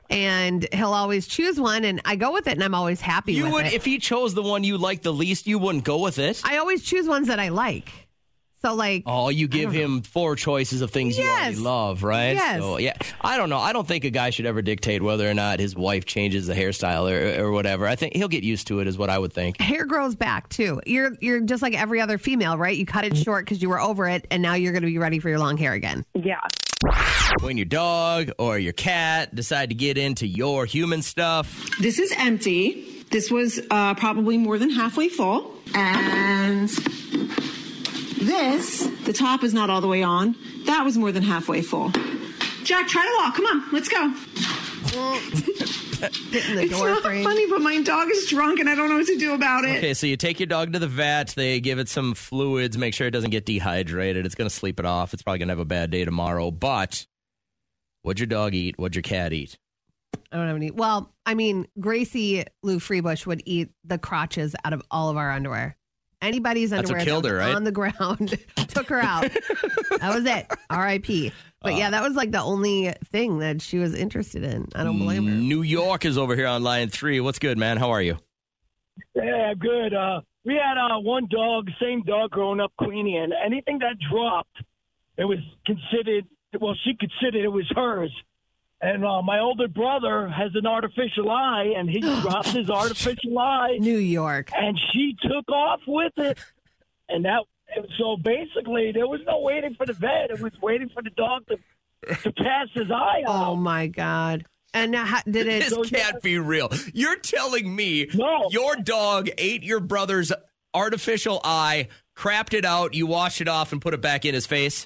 And 0.09 0.67
he'll 0.73 0.93
always 0.93 1.27
choose 1.27 1.59
one, 1.59 1.85
and 1.85 2.01
I 2.03 2.17
go 2.17 2.33
with 2.33 2.47
it, 2.47 2.53
and 2.53 2.63
I'm 2.63 2.75
always 2.75 2.99
happy 2.99 3.33
You 3.33 3.45
with 3.45 3.53
would, 3.53 3.65
it. 3.67 3.73
if 3.73 3.85
he 3.85 3.99
chose 3.99 4.33
the 4.33 4.41
one 4.43 4.65
you 4.65 4.77
like 4.77 5.01
the 5.01 5.13
least, 5.13 5.47
you 5.47 5.57
wouldn't 5.57 5.85
go 5.85 5.99
with 5.99 6.17
it. 6.19 6.41
I 6.43 6.57
always 6.57 6.83
choose 6.83 7.07
ones 7.07 7.27
that 7.27 7.39
I 7.39 7.49
like. 7.49 7.89
So 8.61 8.73
like, 8.75 9.03
Oh, 9.05 9.29
you 9.29 9.47
give 9.47 9.71
him 9.71 10.01
four 10.01 10.35
choices 10.35 10.81
of 10.81 10.91
things 10.91 11.17
you 11.17 11.25
already 11.27 11.55
love, 11.55 12.03
right? 12.03 12.33
Yes. 12.33 12.59
So, 12.59 12.77
yeah, 12.77 12.93
I 13.21 13.37
don't 13.37 13.49
know. 13.49 13.57
I 13.57 13.71
don't 13.73 13.87
think 13.87 14.03
a 14.03 14.09
guy 14.09 14.31
should 14.31 14.45
ever 14.45 14.61
dictate 14.61 15.01
whether 15.01 15.29
or 15.29 15.33
not 15.33 15.59
his 15.59 15.75
wife 15.75 16.05
changes 16.05 16.47
the 16.47 16.53
hairstyle 16.53 17.09
or, 17.09 17.43
or 17.45 17.51
whatever. 17.51 17.87
I 17.87 17.95
think 17.95 18.15
he'll 18.15 18.27
get 18.27 18.43
used 18.43 18.67
to 18.67 18.79
it, 18.81 18.87
is 18.87 18.97
what 18.97 19.09
I 19.09 19.17
would 19.17 19.31
think. 19.31 19.59
hair 19.61 19.85
grows 19.85 20.15
back 20.15 20.49
too. 20.49 20.81
You're 20.85 21.15
you're 21.21 21.39
just 21.41 21.61
like 21.61 21.73
every 21.79 22.01
other 22.01 22.17
female, 22.17 22.57
right? 22.57 22.75
You 22.75 22.85
cut 22.85 23.05
it 23.05 23.15
short 23.17 23.45
because 23.45 23.61
you 23.61 23.69
were 23.69 23.79
over 23.79 24.07
it, 24.09 24.27
and 24.29 24.41
now 24.41 24.55
you're 24.55 24.73
going 24.73 24.83
to 24.83 24.87
be 24.89 24.97
ready 24.97 25.19
for 25.19 25.29
your 25.29 25.39
long 25.39 25.55
hair 25.57 25.73
again. 25.73 26.05
Yeah. 26.13 26.41
When 27.41 27.57
your 27.57 27.65
dog 27.65 28.31
or 28.37 28.57
your 28.57 28.73
cat 28.73 29.35
decide 29.35 29.69
to 29.69 29.75
get 29.75 29.97
into 29.97 30.25
your 30.27 30.65
human 30.65 31.01
stuff, 31.01 31.69
This 31.79 31.99
is 31.99 32.13
empty. 32.17 32.85
This 33.11 33.29
was 33.31 33.59
uh, 33.71 33.95
probably 33.95 34.37
more 34.37 34.57
than 34.57 34.69
halfway 34.69 35.09
full. 35.09 35.53
And 35.75 36.69
this, 38.19 38.85
the 39.05 39.13
top 39.13 39.43
is 39.43 39.53
not 39.53 39.69
all 39.69 39.81
the 39.81 39.87
way 39.87 40.03
on. 40.03 40.35
That 40.65 40.83
was 40.83 40.97
more 40.97 41.11
than 41.11 41.23
halfway 41.23 41.61
full. 41.61 41.89
Jack, 42.63 42.87
try 42.87 43.03
to 43.03 43.13
walk. 43.17 43.35
Come 43.35 43.45
on, 43.45 43.63
let's 43.73 43.87
go. 43.87 44.13
The 45.99 46.09
It's 46.31 46.71
door 46.71 46.89
not 46.89 47.01
frame. 47.03 47.23
funny, 47.23 47.47
but 47.49 47.61
my 47.61 47.81
dog 47.81 48.09
is 48.09 48.27
drunk 48.29 48.59
and 48.59 48.69
I 48.69 48.75
don't 48.75 48.89
know 48.89 48.97
what 48.97 49.07
to 49.07 49.17
do 49.17 49.33
about 49.33 49.65
it. 49.65 49.77
Okay, 49.77 49.93
so 49.93 50.07
you 50.07 50.15
take 50.17 50.39
your 50.39 50.47
dog 50.47 50.73
to 50.73 50.79
the 50.79 50.87
vet. 50.87 51.29
They 51.29 51.59
give 51.59 51.79
it 51.79 51.89
some 51.89 52.13
fluids, 52.13 52.77
make 52.77 52.93
sure 52.93 53.07
it 53.07 53.11
doesn't 53.11 53.31
get 53.31 53.45
dehydrated. 53.45 54.25
It's 54.25 54.35
going 54.35 54.49
to 54.49 54.55
sleep 54.55 54.79
it 54.79 54.85
off. 54.85 55.13
It's 55.13 55.21
probably 55.23 55.39
going 55.39 55.49
to 55.49 55.53
have 55.53 55.59
a 55.59 55.65
bad 55.65 55.89
day 55.91 56.05
tomorrow. 56.05 56.51
But 56.51 57.05
what'd 58.03 58.19
your 58.19 58.27
dog 58.27 58.53
eat? 58.53 58.77
What'd 58.77 58.95
your 58.95 59.03
cat 59.03 59.33
eat? 59.33 59.57
I 60.31 60.37
don't 60.37 60.47
have 60.47 60.55
any. 60.55 60.71
Well, 60.71 61.11
I 61.25 61.33
mean, 61.33 61.67
Gracie 61.79 62.45
Lou 62.63 62.79
Freebush 62.79 63.25
would 63.25 63.41
eat 63.45 63.69
the 63.83 63.97
crotches 63.97 64.55
out 64.63 64.73
of 64.73 64.81
all 64.89 65.09
of 65.09 65.17
our 65.17 65.31
underwear. 65.31 65.75
Anybody's 66.21 66.69
That's 66.71 66.89
what 66.89 66.99
underwear 66.99 67.05
killed 67.05 67.23
that 67.25 67.29
her, 67.29 67.37
right? 67.37 67.55
on 67.55 67.63
the 67.63 67.71
ground 67.71 68.37
took 68.67 68.89
her 68.89 68.99
out. 68.99 69.21
that 69.21 70.11
was 70.13 70.25
it. 70.25 70.47
R.I.P. 70.69 71.31
But 71.61 71.73
Uh. 71.73 71.77
yeah, 71.77 71.89
that 71.91 72.03
was 72.03 72.15
like 72.15 72.31
the 72.31 72.41
only 72.41 72.93
thing 73.11 73.39
that 73.39 73.61
she 73.61 73.77
was 73.79 73.93
interested 73.95 74.43
in. 74.43 74.67
I 74.75 74.83
don't 74.83 74.99
blame 74.99 75.25
her. 75.27 75.31
New 75.33 75.61
York 75.61 76.03
is 76.05 76.17
over 76.17 76.35
here 76.35 76.47
on 76.47 76.61
line 76.63 76.89
three. 76.89 77.19
What's 77.21 77.39
good, 77.39 77.57
man? 77.57 77.77
How 77.77 77.91
are 77.91 78.01
you? 78.01 78.17
Yeah, 79.15 79.53
good. 79.57 79.93
Uh, 79.93 80.21
we 80.45 80.55
had 80.55 80.77
uh, 80.77 80.99
one 80.99 81.27
dog, 81.29 81.69
same 81.81 82.03
dog 82.03 82.31
growing 82.31 82.59
up, 82.59 82.73
Queenie, 82.77 83.17
and 83.17 83.33
anything 83.45 83.79
that 83.79 83.95
dropped, 84.11 84.57
it 85.17 85.25
was 85.25 85.39
considered, 85.65 86.25
well, 86.59 86.75
she 86.83 86.95
considered 86.95 87.43
it 87.43 87.49
was 87.49 87.65
hers. 87.75 88.11
And 88.81 89.03
uh, 89.05 89.21
my 89.21 89.39
older 89.39 89.67
brother 89.67 90.29
has 90.29 90.51
an 90.55 90.65
artificial 90.65 91.29
eye, 91.29 91.73
and 91.77 91.89
he 91.89 91.99
dropped 92.21 92.49
his 92.49 92.69
artificial 92.69 93.37
eye, 93.37 93.77
New 93.79 93.97
York. 93.97 94.51
and 94.55 94.79
she 94.93 95.15
took 95.21 95.49
off 95.49 95.81
with 95.87 96.13
it. 96.17 96.37
And 97.09 97.25
that, 97.25 97.43
so 97.97 98.15
basically, 98.23 98.91
there 98.93 99.07
was 99.07 99.19
no 99.27 99.39
waiting 99.41 99.75
for 99.75 99.85
the 99.85 99.93
vet. 99.93 100.29
It 100.31 100.39
was 100.41 100.53
waiting 100.61 100.89
for 100.93 101.01
the 101.03 101.09
dog 101.09 101.43
to, 101.47 101.57
to 102.23 102.31
pass 102.31 102.67
his 102.73 102.89
eye 102.89 103.23
off. 103.27 103.47
Oh 103.47 103.51
out. 103.51 103.55
my 103.55 103.87
God. 103.87 104.45
And 104.73 104.91
now, 104.91 105.03
how, 105.05 105.21
did 105.29 105.47
it? 105.47 105.67
This 105.67 105.89
can't 105.89 106.21
be 106.21 106.37
real. 106.37 106.71
You're 106.93 107.17
telling 107.17 107.75
me 107.75 108.07
No. 108.13 108.47
your 108.51 108.75
dog 108.75 109.27
ate 109.39 109.63
your 109.63 109.79
brother's 109.79 110.31
artificial 110.75 111.41
eye, 111.43 111.87
crapped 112.15 112.53
it 112.53 112.63
out, 112.65 112.93
you 112.93 113.07
washed 113.07 113.41
it 113.41 113.47
off, 113.47 113.71
and 113.71 113.81
put 113.81 113.95
it 113.95 114.01
back 114.01 114.25
in 114.25 114.33
his 114.35 114.45
face? 114.45 114.85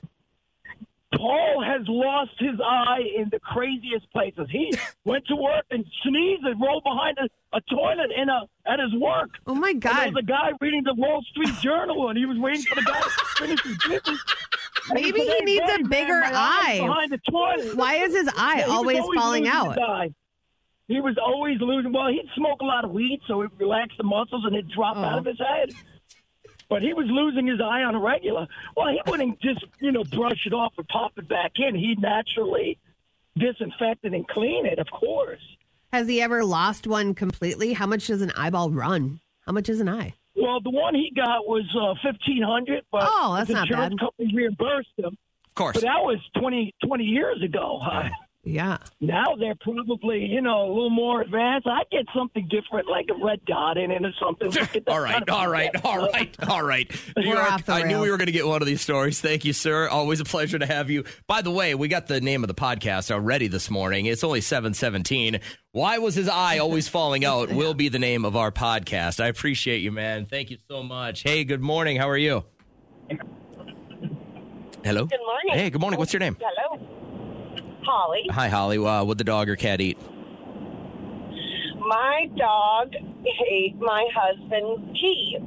Paul 1.15 1.63
has 1.63 1.81
lost 1.87 2.31
his 2.39 2.59
eye 2.63 3.01
in 3.15 3.29
the 3.29 3.39
craziest 3.39 4.11
places. 4.11 4.47
He 4.49 4.73
went 5.05 5.25
to 5.27 5.35
work 5.35 5.65
and 5.71 5.85
sneezed 6.03 6.43
and 6.43 6.59
rolled 6.61 6.83
behind 6.83 7.17
a, 7.19 7.57
a 7.57 7.61
toilet 7.61 8.11
in 8.15 8.29
a 8.29 8.41
at 8.65 8.79
his 8.79 8.93
work. 8.99 9.29
Oh 9.45 9.55
my 9.55 9.69
And 9.71 9.81
there 9.81 10.11
was 10.11 10.15
a 10.19 10.25
guy 10.25 10.51
reading 10.61 10.83
the 10.83 10.93
Wall 10.93 11.23
Street 11.31 11.53
Journal, 11.61 12.09
and 12.09 12.17
he 12.17 12.25
was 12.25 12.37
waiting 12.37 12.63
for 12.63 12.75
the 12.75 12.81
guy 12.81 12.99
to 13.01 13.09
finish 13.37 13.61
his 13.63 13.77
business. 13.87 14.19
Maybe 14.91 15.19
he 15.19 15.27
said, 15.27 15.35
"Hey, 15.39 15.45
needs 15.45 15.63
a 15.63 15.67
Betty, 15.67 15.83
man, 15.83 15.89
bigger 15.89 16.21
eye. 16.25 16.77
behind 16.81 17.11
the 17.11 17.19
toilet. 17.29 17.75
Why 17.75 17.95
is 17.95 18.13
his 18.13 18.29
eye 18.37 18.59
Yeah, 18.59 18.65
he 18.65 18.69
was 18.69 18.71
always 18.71 19.03
falling 19.15 19.47
out? 19.47 19.77
He 20.87 20.99
was 20.99 21.17
always 21.17 21.59
losing. 21.61 21.93
Well, 21.93 22.09
he'd 22.09 22.27
smoke 22.35 22.61
a 22.61 22.65
lot 22.65 22.83
of 22.83 22.91
weed, 22.91 23.21
so 23.27 23.41
it 23.41 23.51
relaxed 23.57 23.97
the 23.97 24.03
muscles 24.03 24.43
and 24.45 24.55
it 24.55 24.67
dropped 24.69 24.97
Oh. 24.97 25.03
out 25.03 25.19
of 25.19 25.27
oh. 25.27 25.29
his 25.29 25.39
head. 25.39 25.73
But 26.73 26.81
he 26.81 26.91
was 26.95 27.05
losing 27.07 27.45
his 27.45 27.61
eye 27.61 27.83
on 27.83 27.93
a 27.93 27.99
regular. 27.99 28.47
Well, 28.75 28.87
he 28.87 28.99
wouldn't 29.05 29.39
just 29.41 29.63
you 29.79 29.91
know 29.91 30.03
brush 30.05 30.47
it 30.47 30.53
off 30.53 30.73
and 30.79 30.87
pop 30.87 31.11
it 31.17 31.27
back 31.27 31.51
in. 31.57 31.75
He'd 31.75 32.01
naturally 32.01 32.79
disinfect 33.37 34.03
it 34.05 34.13
and 34.15 34.27
clean 34.27 34.65
it, 34.65 34.79
of 34.79 34.87
course. 34.89 35.39
Has 35.91 36.07
he 36.07 36.19
ever 36.19 36.43
lost 36.43 36.87
one 36.87 37.13
completely? 37.13 37.73
How 37.73 37.85
much 37.85 38.07
does 38.07 38.23
an 38.23 38.31
eyeball 38.35 38.71
run? 38.71 39.19
How 39.45 39.51
much 39.51 39.69
is 39.69 39.81
an 39.81 39.87
eye? 39.87 40.15
Well, 40.35 40.61
the 40.61 40.71
one 40.71 40.95
he 40.95 41.11
got 41.15 41.45
was 41.45 41.63
uh, 41.79 41.93
fifteen 42.01 42.41
hundred, 42.41 42.83
but 42.91 43.03
Oh, 43.05 43.35
that's 43.35 43.49
his 43.49 43.53
not 43.55 43.67
insurance 43.67 43.93
bad. 43.93 43.99
company 43.99 44.33
reimbursed 44.35 44.89
him. 44.97 45.15
Of 45.45 45.53
course. 45.53 45.75
But 45.75 45.83
that 45.83 46.01
was 46.01 46.17
20, 46.39 46.73
20 46.83 47.03
years 47.03 47.43
ago. 47.43 47.79
Yeah. 48.45 48.79
now 48.99 49.35
they're 49.39 49.55
probably, 49.61 50.25
you 50.25 50.41
know, 50.41 50.65
a 50.65 50.67
little 50.67 50.89
more 50.89 51.21
advanced. 51.21 51.65
I'd 51.65 51.89
get 51.91 52.05
something 52.13 52.49
different, 52.49 52.89
like 52.89 53.05
a 53.09 53.25
red 53.25 53.39
dot 53.45 53.77
in 53.77 53.89
it 53.89 54.03
or 54.03 54.11
something. 54.21 54.49
Get 54.49 54.73
that 54.85 54.87
All 54.89 54.99
right, 54.99 55.13
kind 55.13 55.29
of 55.29 55.33
all 55.33 55.47
right, 55.47 55.69
effect. 55.69 55.85
all 55.85 55.99
right, 56.09 56.49
all 56.49 56.63
right. 56.63 56.91
New 57.17 57.23
York, 57.29 57.51
off 57.53 57.65
the 57.65 57.71
I 57.71 57.83
knew 57.83 58.01
we 58.01 58.11
were 58.11 58.17
going 58.17 58.25
to 58.25 58.33
get 58.33 58.45
one 58.45 58.61
of 58.61 58.65
these 58.67 58.81
stories. 58.81 59.21
Thank 59.21 59.45
you, 59.45 59.53
sir. 59.53 59.87
Always 59.87 60.19
a 60.19 60.25
pleasure 60.25 60.59
to 60.59 60.65
have 60.65 60.89
you. 60.89 61.05
By 61.25 61.41
the 61.41 61.51
way, 61.51 61.73
we 61.73 61.87
got 61.87 62.07
the 62.07 62.19
name 62.19 62.43
of 62.43 62.49
the 62.49 62.53
podcast 62.53 63.11
already 63.11 63.47
this 63.47 63.69
morning. 63.69 64.07
It's 64.07 64.25
only 64.25 64.41
717. 64.41 65.39
Why 65.71 65.99
was 65.99 66.13
his 66.15 66.27
eye 66.27 66.57
always 66.57 66.89
falling 66.89 67.23
out? 67.23 67.49
Will 67.53 67.73
be 67.73 67.87
the 67.87 67.99
name 67.99 68.25
of 68.25 68.35
our 68.35 68.51
podcast. 68.51 69.23
I 69.23 69.27
appreciate 69.27 69.81
you, 69.81 69.93
man. 69.93 70.25
Thank 70.25 70.51
you 70.51 70.57
so 70.67 70.83
much. 70.83 71.23
Hey, 71.23 71.45
good 71.45 71.61
morning. 71.61 71.95
How 71.95 72.09
are 72.09 72.17
you? 72.17 72.43
Hello? 74.83 75.05
Good 75.05 75.19
morning. 75.19 75.53
Hey, 75.53 75.69
good 75.69 75.79
morning. 75.79 75.97
What's 75.97 76.11
your 76.11 76.19
name? 76.19 76.35
Hello. 76.41 76.82
Holly. 77.85 78.21
Hi, 78.31 78.47
Holly. 78.49 78.77
Uh, 78.77 79.03
what'd 79.03 79.17
the 79.17 79.23
dog 79.23 79.49
or 79.49 79.55
cat 79.55 79.81
eat? 79.81 79.97
My 81.79 82.29
dog 82.37 82.93
ate 83.49 83.75
my 83.79 84.07
husband's 84.15 84.99
teeth. 84.99 85.41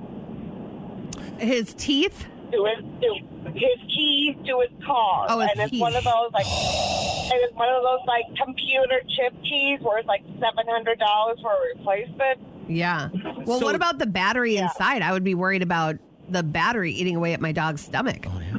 His 1.38 1.74
teeth? 1.74 2.26
To 2.52 2.64
his, 2.64 2.84
to 3.00 3.50
his 3.52 3.78
keys 3.94 4.36
to 4.46 4.60
his 4.60 4.70
car. 4.86 5.26
Oh, 5.28 5.40
his 5.40 5.50
and 5.52 5.60
it's 5.62 5.70
keys. 5.70 5.80
one 5.80 5.96
of 5.96 6.04
those 6.04 6.30
like 6.32 6.46
and 7.32 7.40
it's 7.42 7.54
one 7.54 7.68
of 7.68 7.82
those 7.82 8.00
like 8.06 8.24
computer 8.42 9.00
chip 9.16 9.34
keys 9.42 9.80
where 9.80 9.98
it's 9.98 10.06
like 10.08 10.22
seven 10.34 10.66
hundred 10.68 10.98
dollars 10.98 11.38
for 11.40 11.52
a 11.52 11.78
replacement. 11.78 12.38
Yeah. 12.68 13.08
Well, 13.44 13.58
So- 13.60 13.64
what 13.66 13.74
about 13.74 13.98
the 13.98 14.06
battery 14.06 14.54
Yeah. 14.54 14.64
inside? 14.64 15.02
I 15.02 15.12
would 15.12 15.24
be 15.24 15.34
worried 15.34 15.62
about 15.62 15.96
the 16.28 16.42
battery 16.42 16.92
eating 16.92 17.16
away 17.16 17.32
at 17.32 17.40
my 17.40 17.52
dog's 17.52 17.80
stomach. 17.82 18.26
Oh, 18.28 18.40
yeah. 18.40 18.58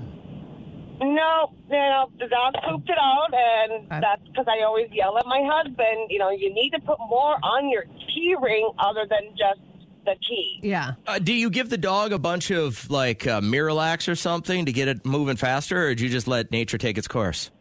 No, 1.00 1.54
you 1.70 1.76
know, 1.76 2.10
the 2.18 2.28
dog 2.28 2.56
pooped 2.68 2.90
it 2.90 2.98
out, 3.00 3.34
and 3.34 3.88
that's 3.90 4.22
because 4.28 4.46
I 4.48 4.64
always 4.64 4.90
yell 4.92 5.18
at 5.18 5.26
my 5.28 5.48
husband. 5.48 6.10
You 6.10 6.20
know, 6.20 6.32
you 6.32 6.54
need 6.54 6.72
to 6.72 6.80
put 6.80 6.98
more 7.00 7.36
on 7.44 7.70
your 7.70 7.84
key 8.08 8.36
ring 8.42 8.72
other 8.80 9.06
than 9.08 9.30
just 9.38 9.60
the 10.06 10.16
key. 10.28 10.60
Yeah. 10.64 10.94
Uh, 11.06 11.20
do 11.20 11.34
you 11.34 11.50
give 11.52 11.70
the 11.70 11.78
dog 11.78 12.14
a 12.14 12.20
bunch 12.20 12.50
of 12.50 12.90
like 12.90 13.28
uh, 13.28 13.42
Miralax 13.42 14.12
or 14.12 14.16
something 14.16 14.66
to 14.66 14.72
get 14.72 14.88
it 14.88 15.06
moving 15.06 15.36
faster, 15.36 15.88
or 15.88 15.96
do 15.96 16.04
you 16.04 16.10
just 16.10 16.28
let 16.28 16.50
nature 16.50 16.80
take 16.80 16.98
its 16.98 17.08
course? 17.08 17.52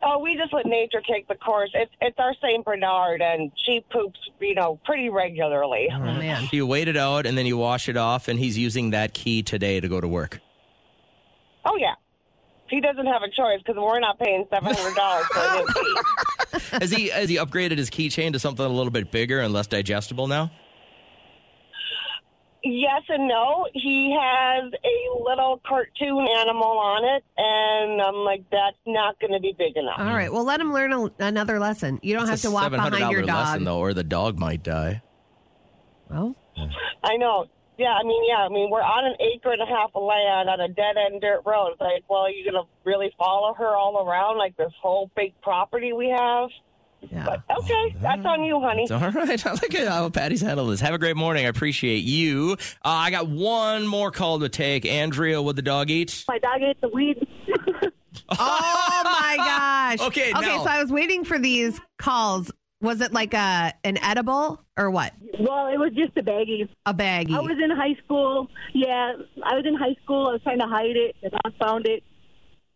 Oh, 0.00 0.20
we 0.20 0.36
just 0.36 0.52
let 0.52 0.64
nature 0.64 1.02
take 1.06 1.26
the 1.28 1.34
course. 1.34 1.70
It's 1.74 1.92
it's 2.00 2.18
our 2.18 2.32
Saint 2.40 2.64
Bernard, 2.64 3.20
and 3.20 3.50
she 3.66 3.84
poops, 3.90 4.18
you 4.40 4.54
know, 4.54 4.78
pretty 4.84 5.10
regularly. 5.10 5.88
Oh, 5.92 5.98
man. 5.98 6.48
You 6.52 6.66
wait 6.66 6.88
it 6.88 6.96
out 6.96 7.26
and 7.26 7.36
then 7.36 7.46
you 7.46 7.58
wash 7.58 7.88
it 7.88 7.96
off, 7.96 8.28
and 8.28 8.38
he's 8.38 8.56
using 8.56 8.90
that 8.90 9.12
key 9.12 9.42
today 9.42 9.80
to 9.80 9.88
go 9.88 10.00
to 10.00 10.08
work. 10.08 10.40
Oh 11.70 11.76
yeah, 11.76 11.94
he 12.70 12.80
doesn't 12.80 13.06
have 13.06 13.22
a 13.22 13.28
choice 13.30 13.58
because 13.64 13.76
we're 13.76 14.00
not 14.00 14.18
paying 14.18 14.46
seven 14.50 14.74
hundred 14.74 14.96
dollars 14.96 15.26
for 15.26 15.40
a 15.40 15.58
new 15.58 15.66
key. 15.66 15.96
Has 16.80 16.90
he 16.90 17.08
has 17.08 17.28
he 17.28 17.36
upgraded 17.36 17.76
his 17.76 17.90
keychain 17.90 18.32
to 18.32 18.38
something 18.38 18.64
a 18.64 18.68
little 18.70 18.90
bit 18.90 19.10
bigger 19.12 19.40
and 19.40 19.52
less 19.52 19.66
digestible 19.66 20.26
now? 20.28 20.50
Yes 22.64 23.02
and 23.08 23.28
no. 23.28 23.66
He 23.72 24.16
has 24.20 24.72
a 24.72 25.22
little 25.22 25.60
cartoon 25.66 26.26
animal 26.38 26.66
on 26.78 27.04
it, 27.04 27.24
and 27.36 28.02
I'm 28.02 28.16
like, 28.16 28.42
that's 28.50 28.76
not 28.86 29.18
going 29.20 29.32
to 29.32 29.38
be 29.40 29.54
big 29.56 29.76
enough. 29.76 29.98
All 29.98 30.06
right. 30.06 30.32
Well, 30.32 30.42
let 30.44 30.60
him 30.60 30.72
learn 30.72 30.92
a, 30.92 31.10
another 31.20 31.60
lesson. 31.60 32.00
You 32.02 32.14
don't 32.14 32.26
have 32.26 32.34
It's 32.34 32.44
a 32.44 32.48
to 32.48 32.54
walk 32.54 32.70
behind 32.70 33.12
your 33.12 33.22
dog. 33.22 33.46
lesson 33.46 33.64
though, 33.64 33.78
or 33.78 33.94
the 33.94 34.02
dog 34.04 34.38
might 34.38 34.62
die. 34.64 35.02
Well, 36.10 36.34
I 37.04 37.16
know. 37.16 37.46
Yeah, 37.78 37.92
I 37.94 38.02
mean, 38.02 38.22
yeah, 38.28 38.38
I 38.44 38.48
mean, 38.48 38.70
we're 38.70 38.82
on 38.82 39.04
an 39.06 39.14
acre 39.20 39.52
and 39.52 39.62
a 39.62 39.66
half 39.66 39.90
of 39.94 40.02
land 40.02 40.48
on 40.50 40.60
a 40.60 40.68
dead 40.68 40.96
end 40.96 41.20
dirt 41.20 41.42
road. 41.46 41.70
It's 41.72 41.80
like, 41.80 42.02
well, 42.08 42.26
you're 42.32 42.50
gonna 42.52 42.66
really 42.84 43.12
follow 43.16 43.54
her 43.54 43.76
all 43.76 44.04
around 44.06 44.36
like 44.38 44.56
this 44.56 44.72
whole 44.82 45.10
big 45.16 45.32
property 45.42 45.92
we 45.92 46.08
have? 46.08 46.48
yeah. 47.00 47.36
Okay, 47.60 47.94
that's 48.02 48.24
on 48.26 48.42
you, 48.42 48.58
honey. 48.60 48.82
It's 48.82 48.90
all 48.90 48.98
right. 48.98 49.14
I 49.46 49.52
like 49.52 49.72
how 49.86 50.08
Patty's 50.10 50.40
handled 50.40 50.72
this. 50.72 50.80
Have 50.80 50.94
a 50.94 50.98
great 50.98 51.16
morning. 51.16 51.46
I 51.46 51.48
appreciate 51.48 52.02
you. 52.02 52.56
Uh, 52.84 52.88
I 52.88 53.10
got 53.12 53.28
one 53.28 53.86
more 53.86 54.10
call 54.10 54.40
to 54.40 54.48
take. 54.48 54.84
Andrea, 54.84 55.40
would 55.40 55.54
the 55.54 55.62
dog 55.62 55.90
eat? 55.90 56.24
My 56.26 56.38
dog 56.40 56.60
ate 56.60 56.80
the 56.80 56.88
weed. 56.88 57.24
Oh 58.30 59.00
my 59.04 59.34
gosh. 59.36 60.00
Okay, 60.08 60.32
Okay, 60.32 60.40
now- 60.40 60.64
so 60.64 60.68
I 60.70 60.82
was 60.82 60.90
waiting 60.90 61.24
for 61.24 61.38
these 61.38 61.80
calls 61.98 62.50
Was 62.80 63.00
it 63.00 63.12
like 63.12 63.34
a 63.34 63.74
an 63.82 63.98
edible 63.98 64.62
or 64.76 64.90
what? 64.90 65.12
Well, 65.40 65.66
it 65.66 65.78
was 65.78 65.92
just 65.96 66.16
a 66.16 66.22
baggie. 66.22 66.68
A 66.86 66.94
baggie. 66.94 67.34
I 67.34 67.40
was 67.40 67.56
in 67.62 67.70
high 67.70 67.96
school. 68.04 68.48
Yeah, 68.72 69.14
I 69.44 69.54
was 69.54 69.64
in 69.66 69.74
high 69.74 69.96
school. 70.04 70.28
I 70.28 70.32
was 70.32 70.42
trying 70.42 70.60
to 70.60 70.66
hide 70.66 70.96
it. 70.96 71.16
The 71.22 71.30
dog 71.30 71.54
found 71.58 71.86
it. 71.86 72.04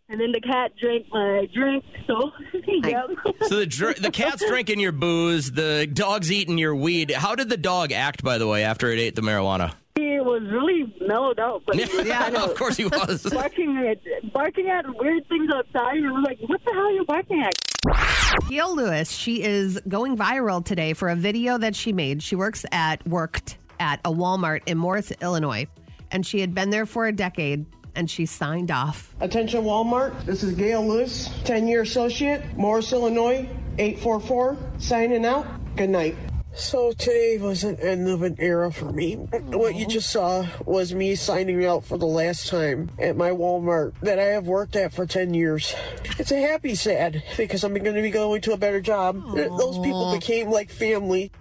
And 0.09 0.21
then 0.21 0.32
the 0.32 0.40
cat 0.40 0.73
drank 0.78 1.06
my 1.11 1.49
drink. 1.54 1.85
So, 2.06 2.32
yeah. 2.85 3.04
So 3.47 3.56
the 3.56 3.66
dr- 3.66 4.02
the 4.02 4.11
cat's 4.11 4.44
drinking 4.44 4.80
your 4.80 4.92
booze, 4.92 5.52
the 5.52 5.88
dog's 5.90 6.30
eating 6.30 6.59
your 6.59 6.75
weed. 6.75 7.12
How 7.12 7.35
did 7.35 7.49
the 7.49 7.56
dog 7.56 7.92
act, 7.92 8.23
by 8.25 8.38
the 8.38 8.47
way, 8.47 8.64
after 8.64 8.90
it 8.90 8.99
ate 8.99 9.14
the 9.14 9.23
marijuana? 9.23 9.75
He 9.94 10.18
was 10.20 10.42
really 10.50 10.94
mellowed 11.06 11.38
out, 11.38 11.62
but 11.66 11.76
he 11.76 11.84
was 11.96 12.06
Yeah, 12.06 12.28
of 12.28 12.54
course 12.54 12.78
he 12.78 12.87
was. 12.87 13.22
barking 13.32 13.76
at 13.76 14.32
barking 14.32 14.68
at 14.70 14.87
weird 14.99 15.28
things 15.28 15.50
outside. 15.54 15.99
And 15.99 16.06
I 16.06 16.12
was 16.12 16.25
like, 16.26 16.38
"What 16.46 16.64
the 16.64 16.72
hell 16.72 16.84
are 16.84 16.92
you 16.92 17.04
barking 17.04 17.42
at?" 17.42 18.49
Gail 18.49 18.75
Lewis, 18.75 19.11
she 19.11 19.42
is 19.42 19.78
going 19.87 20.16
viral 20.16 20.64
today 20.64 20.94
for 20.94 21.11
a 21.11 21.16
video 21.16 21.58
that 21.58 21.76
she 21.76 21.92
made. 21.92 22.22
She 22.22 22.37
works 22.37 22.64
at 22.72 23.06
worked 23.06 23.58
at 23.80 24.00
a 24.04 24.11
Walmart 24.11 24.62
in 24.64 24.78
Morris, 24.78 25.12
Illinois, 25.20 25.66
and 26.11 26.25
she 26.25 26.40
had 26.40 26.54
been 26.54 26.70
there 26.70 26.87
for 26.87 27.06
a 27.06 27.12
decade 27.12 27.66
and 27.94 28.11
she 28.11 28.25
signed 28.25 28.70
off. 28.70 29.14
Attention 29.20 29.64
Walmart, 29.64 30.25
this 30.25 30.42
is 30.42 30.54
Gail 30.54 30.87
Lewis, 30.87 31.28
10 31.44 31.68
year 31.68 31.82
associate, 31.82 32.42
Morris, 32.56 32.92
Illinois, 32.92 33.46
844, 33.78 34.56
signing 34.78 35.26
out. 35.26 35.46
Good 35.76 35.90
night. 35.90 36.16
So 36.54 36.92
today 36.92 37.38
was 37.38 37.64
an 37.64 37.76
end 37.76 38.09
of 38.09 38.23
an 38.23 38.37
era 38.38 38.71
for 38.71 38.92
me. 38.92 39.14
What 39.14 39.75
you 39.75 39.87
just 39.87 40.11
saw 40.11 40.47
was 40.66 40.94
me 40.94 41.14
signing 41.14 41.64
out 41.64 41.85
for 41.85 41.97
the 41.97 42.06
last 42.06 42.49
time 42.49 42.90
at 42.99 43.16
my 43.16 43.30
Walmart 43.30 43.94
that 44.02 44.18
I 44.18 44.25
have 44.25 44.47
worked 44.47 44.76
at 44.76 44.92
for 44.92 45.06
10 45.06 45.32
years. 45.32 45.75
It's 46.18 46.30
a 46.30 46.40
happy 46.40 46.75
sad 46.75 47.23
because 47.37 47.64
I'm 47.64 47.73
going 47.73 47.94
to 47.94 48.02
be 48.02 48.11
going 48.11 48.42
to 48.42 48.52
a 48.52 48.59
better 48.59 48.80
job. 48.80 49.35
Those 49.35 49.78
people 49.78 50.12
became 50.12 50.50
like 50.50 50.71
family. 50.71 51.32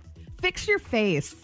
Fix 0.42 0.68
your 0.68 0.80
face. 0.80 1.36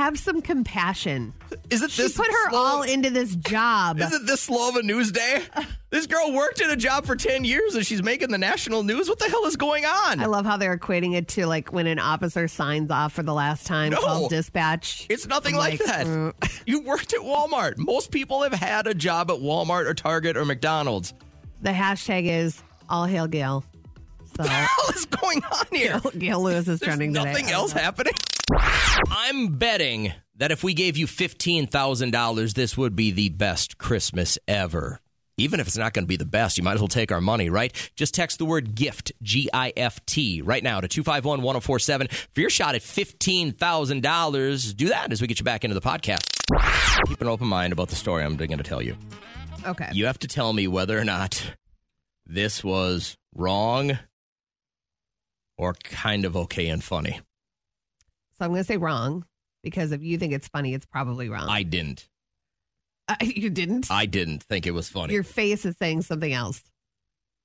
Have 0.00 0.18
some 0.18 0.40
compassion. 0.40 1.34
Is 1.68 1.82
it 1.82 1.90
She 1.90 2.00
this 2.02 2.16
put 2.16 2.26
her 2.26 2.50
slow- 2.50 2.58
all 2.58 2.82
into 2.82 3.10
this 3.10 3.36
job. 3.36 4.00
Is 4.00 4.10
it 4.14 4.24
this 4.26 4.40
slow 4.40 4.70
of 4.70 4.76
a 4.76 4.82
news 4.82 5.12
day? 5.12 5.42
This 5.90 6.06
girl 6.06 6.32
worked 6.32 6.60
in 6.62 6.70
a 6.70 6.76
job 6.76 7.04
for 7.04 7.16
10 7.16 7.44
years 7.44 7.74
and 7.74 7.84
she's 7.84 8.02
making 8.02 8.30
the 8.30 8.38
national 8.38 8.82
news. 8.82 9.10
What 9.10 9.18
the 9.18 9.28
hell 9.28 9.44
is 9.44 9.56
going 9.56 9.84
on? 9.84 10.20
I 10.20 10.24
love 10.24 10.46
how 10.46 10.56
they're 10.56 10.78
equating 10.78 11.14
it 11.16 11.28
to 11.28 11.46
like 11.46 11.70
when 11.70 11.86
an 11.86 11.98
officer 11.98 12.48
signs 12.48 12.90
off 12.90 13.12
for 13.12 13.22
the 13.22 13.34
last 13.34 13.66
time, 13.66 13.90
No. 13.92 13.98
calls 14.00 14.28
dispatch. 14.30 15.06
It's 15.10 15.26
nothing 15.26 15.54
I'm 15.54 15.58
like, 15.60 15.80
that. 15.80 16.06
mm. 16.06 16.62
You 16.66 16.80
worked 16.80 17.12
at 17.12 17.20
Walmart. 17.20 17.76
Most 17.76 18.10
people 18.10 18.42
have 18.42 18.54
had 18.54 18.86
a 18.86 18.94
job 18.94 19.30
at 19.30 19.36
Walmart 19.38 19.84
or 19.86 19.92
Target 19.92 20.36
or 20.38 20.46
McDonald's. 20.46 21.12
The 21.60 21.70
hashtag 21.72 22.24
is 22.26 22.62
all 22.88 23.04
hail 23.04 23.26
Gail. 23.26 23.64
So 24.36 24.44
What 24.44 24.44
the 24.44 24.48
hell 24.48 24.90
is 24.94 25.04
going 25.04 25.42
on 25.44 25.66
here? 25.72 26.00
Gail, 26.00 26.10
Gail 26.18 26.42
Lewis 26.42 26.60
is 26.68 26.78
There's 26.78 26.80
trending 26.80 27.12
today. 27.12 27.26
nothing 27.32 27.50
else 27.50 27.72
happening. 27.72 28.14
I'm 29.10 29.56
betting 29.56 30.12
that 30.36 30.50
if 30.50 30.64
we 30.64 30.74
gave 30.74 30.96
you 30.96 31.06
$15,000, 31.06 32.54
this 32.54 32.76
would 32.76 32.96
be 32.96 33.10
the 33.10 33.28
best 33.28 33.78
Christmas 33.78 34.38
ever. 34.48 35.00
Even 35.36 35.60
if 35.60 35.66
it's 35.66 35.76
not 35.78 35.94
going 35.94 36.04
to 36.04 36.08
be 36.08 36.16
the 36.16 36.26
best, 36.26 36.58
you 36.58 36.64
might 36.64 36.74
as 36.74 36.80
well 36.80 36.88
take 36.88 37.10
our 37.10 37.20
money, 37.20 37.48
right? 37.48 37.72
Just 37.96 38.14
text 38.14 38.38
the 38.38 38.44
word 38.44 38.74
gift, 38.74 39.12
G 39.22 39.48
I 39.54 39.72
F 39.74 40.04
T, 40.04 40.42
right 40.42 40.62
now 40.62 40.80
to 40.80 40.88
251 40.88 41.40
1047 41.40 42.08
for 42.08 42.40
your 42.40 42.50
shot 42.50 42.74
at 42.74 42.82
$15,000. 42.82 44.76
Do 44.76 44.88
that 44.88 45.12
as 45.12 45.22
we 45.22 45.26
get 45.26 45.38
you 45.38 45.44
back 45.44 45.64
into 45.64 45.74
the 45.74 45.80
podcast. 45.80 46.26
Keep 47.06 47.22
an 47.22 47.28
open 47.28 47.46
mind 47.46 47.72
about 47.72 47.88
the 47.88 47.96
story 47.96 48.22
I'm 48.22 48.36
going 48.36 48.58
to 48.58 48.62
tell 48.62 48.82
you. 48.82 48.96
Okay. 49.66 49.88
You 49.92 50.06
have 50.06 50.18
to 50.20 50.28
tell 50.28 50.52
me 50.52 50.68
whether 50.68 50.98
or 50.98 51.04
not 51.04 51.54
this 52.26 52.62
was 52.62 53.16
wrong 53.34 53.98
or 55.56 55.74
kind 55.74 56.24
of 56.24 56.36
okay 56.36 56.68
and 56.68 56.84
funny. 56.84 57.20
So 58.40 58.46
I'm 58.46 58.52
going 58.52 58.62
to 58.62 58.66
say 58.66 58.78
wrong 58.78 59.26
because 59.62 59.92
if 59.92 60.02
you 60.02 60.16
think 60.16 60.32
it's 60.32 60.48
funny, 60.48 60.72
it's 60.72 60.86
probably 60.86 61.28
wrong. 61.28 61.46
I 61.46 61.62
didn't. 61.62 62.08
Uh, 63.06 63.16
you 63.20 63.50
didn't? 63.50 63.90
I 63.90 64.06
didn't 64.06 64.42
think 64.42 64.66
it 64.66 64.70
was 64.70 64.88
funny. 64.88 65.12
Your 65.12 65.24
face 65.24 65.66
is 65.66 65.76
saying 65.76 66.02
something 66.02 66.32
else. 66.32 66.62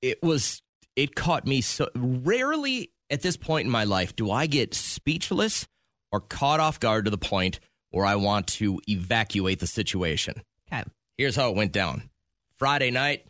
it 0.00 0.22
was 0.22 0.62
it 0.94 1.14
caught 1.14 1.46
me 1.46 1.60
so 1.60 1.88
rarely 1.94 2.92
at 3.10 3.20
this 3.20 3.36
point 3.36 3.66
in 3.66 3.70
my 3.70 3.84
life 3.84 4.16
do 4.16 4.30
I 4.30 4.46
get 4.46 4.72
speechless 4.72 5.66
or 6.10 6.20
caught 6.20 6.60
off 6.60 6.80
guard 6.80 7.04
to 7.04 7.10
the 7.10 7.18
point 7.18 7.60
where 7.90 8.06
I 8.06 8.16
want 8.16 8.46
to 8.46 8.80
evacuate 8.88 9.60
the 9.60 9.66
situation. 9.66 10.40
Okay. 10.72 10.82
Here's 11.18 11.36
how 11.36 11.50
it 11.50 11.56
went 11.56 11.72
down. 11.72 12.08
Friday 12.56 12.90
night, 12.90 13.26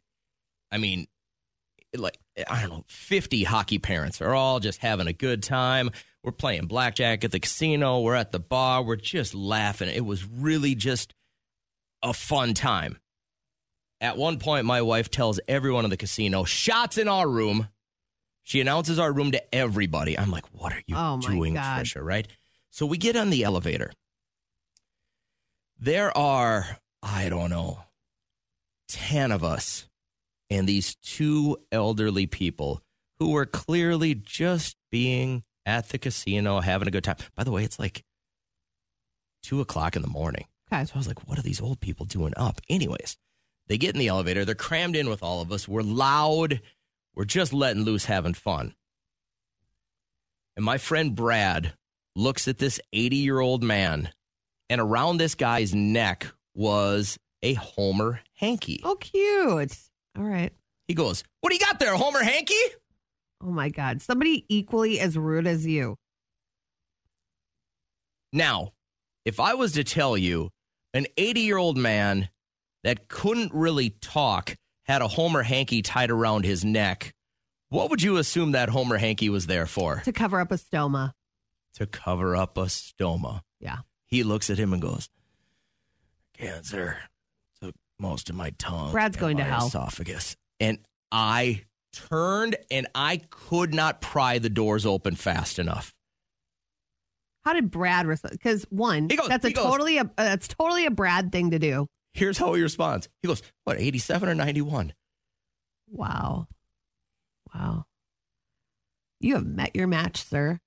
I 0.71 0.79
mean, 0.79 1.09
like 1.97 2.19
I 2.49 2.61
don't 2.61 2.71
know, 2.71 2.85
50 2.87 3.43
hockey 3.43 3.81
parents 3.81 4.23
are 4.23 4.35
all 4.35 4.61
just 4.61 4.81
having 4.81 5.09
a 5.09 5.13
good 5.13 5.43
time. 5.43 5.91
We're 6.27 6.33
playing 6.33 6.67
blackjack 6.67 7.23
at 7.23 7.31
the 7.31 7.39
casino, 7.39 8.01
we're 8.01 8.17
at 8.17 8.33
the 8.33 8.41
bar, 8.41 8.83
we're 8.83 8.97
just 8.97 9.33
laughing. 9.33 9.89
It 9.89 10.05
was 10.05 10.25
really 10.27 10.75
just 10.75 11.15
a 12.03 12.13
fun 12.13 12.53
time. 12.53 12.99
At 14.01 14.17
one 14.17 14.41
point, 14.41 14.67
my 14.67 14.83
wife 14.83 15.09
tells 15.09 15.39
everyone 15.47 15.85
in 15.85 15.91
the 15.91 15.97
casino, 15.97 16.43
shots 16.43 16.99
in 16.99 17.07
our 17.07 17.29
room. 17.29 17.69
She 18.43 18.61
announces 18.61 18.99
our 18.99 19.13
room 19.13 19.31
to 19.33 19.55
everybody. 19.55 20.19
I'm 20.19 20.33
like, 20.33 20.47
what 20.53 20.73
are 20.73 20.83
you 20.89 20.97
Oh, 20.99 21.21
doing, 21.21 21.55
God. 21.55 21.85
Trisha? 21.85 22.03
Right? 22.03 22.27
So 22.71 22.87
we 22.87 22.99
get 22.99 23.15
on 23.15 23.31
the 23.31 23.45
elevator. 23.45 23.93
There 25.79 26.15
are, 26.19 26.67
I 27.05 27.29
don't 27.29 27.51
know, 27.51 27.85
10 28.89 29.31
of 29.31 29.45
us 29.45 29.87
and 30.51 30.69
these 30.69 30.97
two 30.97 31.59
elderly 31.71 32.27
people 32.27 32.83
who 33.21 33.31
were 33.31 33.47
clearly 33.47 34.17
just 34.17 34.75
being 34.91 35.45
at 35.67 35.89
the 35.89 35.99
casino, 35.99 36.61
having 36.61 36.89
a 36.89 36.93
good 36.93 37.05
time. 37.05 37.17
By 37.35 37.45
the 37.45 37.51
way, 37.51 37.65
it's 37.65 37.79
like 37.79 38.05
two 39.43 39.61
o'clock 39.61 39.97
in 39.97 40.03
the 40.03 40.09
morning. 40.09 40.47
Okay. 40.73 40.85
So 40.85 40.93
I 40.95 40.99
was 40.99 41.09
like, 41.09 41.29
what 41.29 41.39
are 41.39 41.43
these 41.43 41.61
old 41.61 41.81
people 41.81 42.07
doing 42.07 42.33
up? 42.37 42.61
Anyways, 42.69 43.17
they 43.67 43.77
get 43.77 43.95
in 43.95 43.99
the 43.99 44.09
elevator. 44.09 44.45
They're 44.45 44.55
crammed 44.55 44.97
in 44.97 45.09
with 45.11 45.23
all 45.23 45.43
of 45.43 45.53
us. 45.53 45.69
We're 45.69 45.83
loud. 45.83 46.61
We're 47.15 47.25
just 47.25 47.53
letting 47.53 47.83
loose, 47.83 48.05
having 48.05 48.35
fun. 48.35 48.75
And 50.57 50.65
my 50.65 50.79
friend 50.79 51.15
Brad 51.15 51.75
looks 52.15 52.49
at 52.49 52.59
this 52.59 52.81
80 52.93 53.17
year 53.17 53.41
old 53.41 53.63
man, 53.63 54.11
and 54.71 54.81
around 54.81 55.19
this 55.19 55.35
guy's 55.35 55.75
neck 55.75 56.27
was 56.55 57.19
a 57.43 57.55
Homer 57.55 58.21
hanky. 58.35 58.81
Oh, 58.83 58.97
cute. 58.97 59.77
All 60.17 60.25
right. 60.25 60.53
He 60.89 60.95
goes, 60.95 61.25
What 61.41 61.51
do 61.51 61.57
you 61.57 61.61
got 61.61 61.79
there, 61.79 61.95
Homer 61.95 62.23
hanky? 62.23 62.55
Oh, 63.43 63.51
my 63.51 63.69
God. 63.69 64.03
Somebody 64.03 64.45
equally 64.49 65.01
as 65.01 65.17
rude 65.17 65.47
as 65.47 65.67
you. 65.67 65.97
Now, 68.33 68.73
if 69.25 69.41
I 69.41 69.55
was 69.55 69.73
to 69.73 69.85
tell 69.85 70.17
you 70.17 70.51
an 70.95 71.07
80 71.17 71.41
year 71.41 71.57
old 71.57 71.77
man 71.77 72.29
that 72.85 73.09
couldn't 73.09 73.53
really 73.53 73.91
talk 73.91 74.57
had 74.85 75.03
a 75.03 75.09
Homer 75.09 75.43
hanky 75.43 75.83
tied 75.83 76.11
around 76.11 76.45
his 76.45 76.65
neck, 76.65 77.13
what 77.69 77.91
would 77.91 78.03
you 78.03 78.17
assume 78.17 78.53
that 78.53 78.69
Homer 78.69 78.97
hanky 78.97 79.29
was 79.29 79.47
there 79.47 79.67
for? 79.67 80.01
To 80.05 80.13
cover 80.13 80.41
up 80.41 80.53
a 80.53 80.57
stoma. 80.57 81.13
To 81.75 81.87
cover 81.87 82.37
up 82.37 82.57
a 82.57 82.67
stoma. 82.67 83.41
Yeah. 83.61 83.79
He 84.07 84.23
looks 84.23 84.51
at 84.51 84.59
him 84.59 84.73
and 84.73 84.81
goes, 84.81 85.09
Cancer 86.39 86.99
took 87.61 87.75
most 87.99 88.31
of 88.31 88.37
my 88.37 88.51
tongue. 88.59 88.93
Brad's 88.93 89.17
going 89.17 89.39
to 89.39 89.45
hell. 89.45 89.67
Esophagus. 89.67 90.37
And 90.61 90.79
I 91.11 91.65
turned 91.97 92.57
and 92.71 92.87
I 92.95 93.21
could 93.31 93.75
not 93.75 94.01
pry 94.01 94.39
the 94.39 94.49
doors 94.51 94.85
open 94.87 95.15
fast 95.17 95.59
enough. 95.59 95.95
How 97.45 97.53
did 97.53 97.71
Brad 97.71 98.07
respond? 98.07 98.33
Because 98.33 98.65
one, 98.71 99.07
goes- 99.09 99.29
that's 99.29 99.45
a 99.45 99.53
goes- 99.53 99.65
totally 99.65 99.99
a 99.99 100.03
uh, 100.03 100.07
that's 100.17 100.49
totally 100.49 100.87
a 100.87 100.91
Brad 100.91 101.31
thing 101.33 101.53
to 101.53 101.59
do. 101.59 101.87
Here's 102.15 102.39
how 102.39 102.55
he 102.55 102.63
responds. 102.63 103.09
He 103.23 103.29
goes, 103.29 103.43
What, 103.65 103.79
87 103.79 104.29
or 104.29 104.35
91? 104.35 104.95
Wow. 105.89 106.49
Wow. 107.55 107.85
You 109.21 109.35
have 109.35 109.47
met 109.47 109.77
your 109.77 109.87
match, 109.87 110.23
sir. 110.25 110.59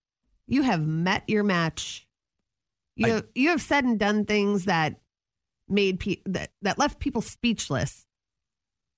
You 0.48 0.62
have 0.64 0.86
met 0.86 1.24
your 1.28 1.44
match. 1.44 2.08
You 2.96 3.08
I- 3.08 3.10
have, 3.10 3.26
you 3.36 3.50
have 3.50 3.62
said 3.62 3.84
and 3.84 4.00
done 4.00 4.26
things 4.26 4.66
that 4.66 5.00
made 5.68 6.00
pe- 6.00 6.22
that 6.26 6.52
that 6.62 6.80
left 6.80 7.00
people 7.00 7.22
speechless. 7.22 8.06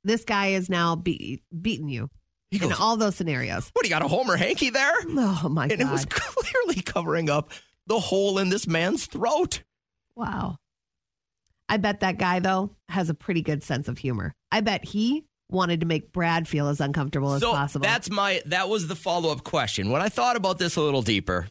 This 0.04 0.24
guy 0.24 0.48
is 0.48 0.70
now 0.70 0.96
be- 0.96 1.42
beating 1.62 1.90
you 1.90 2.10
He 2.52 2.62
in 2.62 2.74
all 2.74 2.98
those 2.98 3.16
scenarios. 3.16 3.70
What, 3.74 3.84
do 3.84 3.90
you 3.90 3.96
got 3.96 4.04
a 4.04 4.10
Homer 4.10 4.36
hanky 4.36 4.70
there? 4.70 4.94
Oh 5.08 5.48
my 5.50 5.64
and 5.64 5.72
god! 5.72 5.80
And 5.80 5.82
it 5.82 5.92
was 5.92 6.06
clearly 6.10 6.82
covering 6.82 7.30
up 7.30 7.52
the 7.88 8.00
hole 8.00 8.38
in 8.38 8.50
this 8.50 8.68
man's 8.68 9.06
throat. 9.06 9.64
wow. 10.16 10.58
I 11.70 11.78
bet 11.78 12.02
that 12.02 12.18
guy 12.18 12.40
though 12.40 12.76
has 12.90 13.10
a 13.10 13.14
pretty 13.14 13.42
good 13.42 13.64
sense 13.64 13.88
of 13.88 13.98
humor. 13.98 14.34
I 14.52 14.60
bet 14.60 14.84
he 14.84 15.24
wanted 15.50 15.80
to 15.80 15.86
make 15.86 16.12
Brad 16.12 16.46
feel 16.46 16.68
as 16.68 16.82
uncomfortable 16.82 17.34
as 17.34 17.42
so 17.42 17.54
possible. 17.54 17.84
that's 17.84 18.10
my 18.10 18.42
that 18.48 18.68
was 18.68 18.90
the 18.90 18.96
follow-up 18.96 19.46
question. 19.46 19.90
When 19.90 20.02
I 20.02 20.10
thought 20.10 20.36
about 20.36 20.60
this 20.60 20.76
a 20.76 20.82
little 20.82 21.02
deeper, 21.02 21.48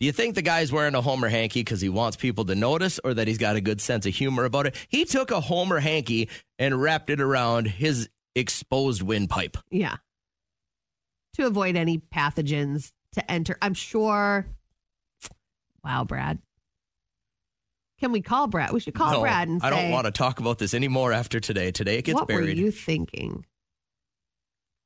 do 0.00 0.06
you 0.06 0.10
think 0.10 0.34
the 0.34 0.42
guy's 0.42 0.72
wearing 0.72 0.96
a 0.96 1.00
Homer 1.00 1.28
hanky 1.28 1.60
because 1.60 1.80
he 1.80 1.88
wants 1.88 2.16
people 2.16 2.44
to 2.46 2.56
notice 2.56 2.98
or 3.04 3.14
that 3.14 3.28
he's 3.28 3.38
got 3.38 3.54
a 3.54 3.60
good 3.60 3.80
sense 3.80 4.04
of 4.04 4.14
humor 4.14 4.44
about 4.44 4.66
it? 4.66 4.74
He 4.88 5.04
took 5.04 5.30
a 5.30 5.40
Homer 5.40 5.78
hanky 5.78 6.28
and 6.58 6.82
wrapped 6.82 7.08
it 7.08 7.20
around 7.20 7.68
his 7.68 8.08
exposed 8.34 9.02
windpipe. 9.02 9.56
Yeah. 9.70 9.96
To 11.34 11.46
avoid 11.46 11.76
any 11.76 11.98
pathogens 11.98 12.92
to 13.12 13.30
enter. 13.30 13.56
I'm 13.62 13.74
sure. 13.74 14.46
Wow, 15.84 16.04
Brad. 16.04 16.38
Can 18.00 18.12
we 18.12 18.20
call 18.20 18.48
Brad? 18.48 18.72
We 18.72 18.80
should 18.80 18.94
call 18.94 19.12
no, 19.12 19.20
Brad 19.20 19.48
and 19.48 19.60
say, 19.60 19.68
I 19.68 19.70
don't 19.70 19.90
want 19.90 20.06
to 20.06 20.10
talk 20.10 20.40
about 20.40 20.58
this 20.58 20.74
anymore 20.74 21.12
after 21.12 21.38
today. 21.38 21.70
Today 21.70 21.98
it 21.98 22.04
gets 22.04 22.16
what 22.16 22.28
buried. 22.28 22.48
What 22.48 22.56
were 22.56 22.60
you 22.60 22.70
thinking? 22.70 23.46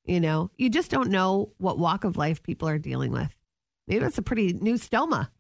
You 0.05 0.21
know, 0.21 0.51
you 0.57 0.69
just 0.69 0.91
don't 0.91 1.11
know 1.11 1.53
what 1.59 1.79
walk 1.79 2.05
of 2.05 2.17
life 2.17 2.43
people 2.43 2.69
are 2.69 2.79
dealing 2.79 3.13
with. 3.13 3.35
Maybe 3.89 4.05
it's 4.05 4.19
a 4.19 4.23
pretty 4.23 4.53
new 4.53 4.75
stoma, 4.75 5.31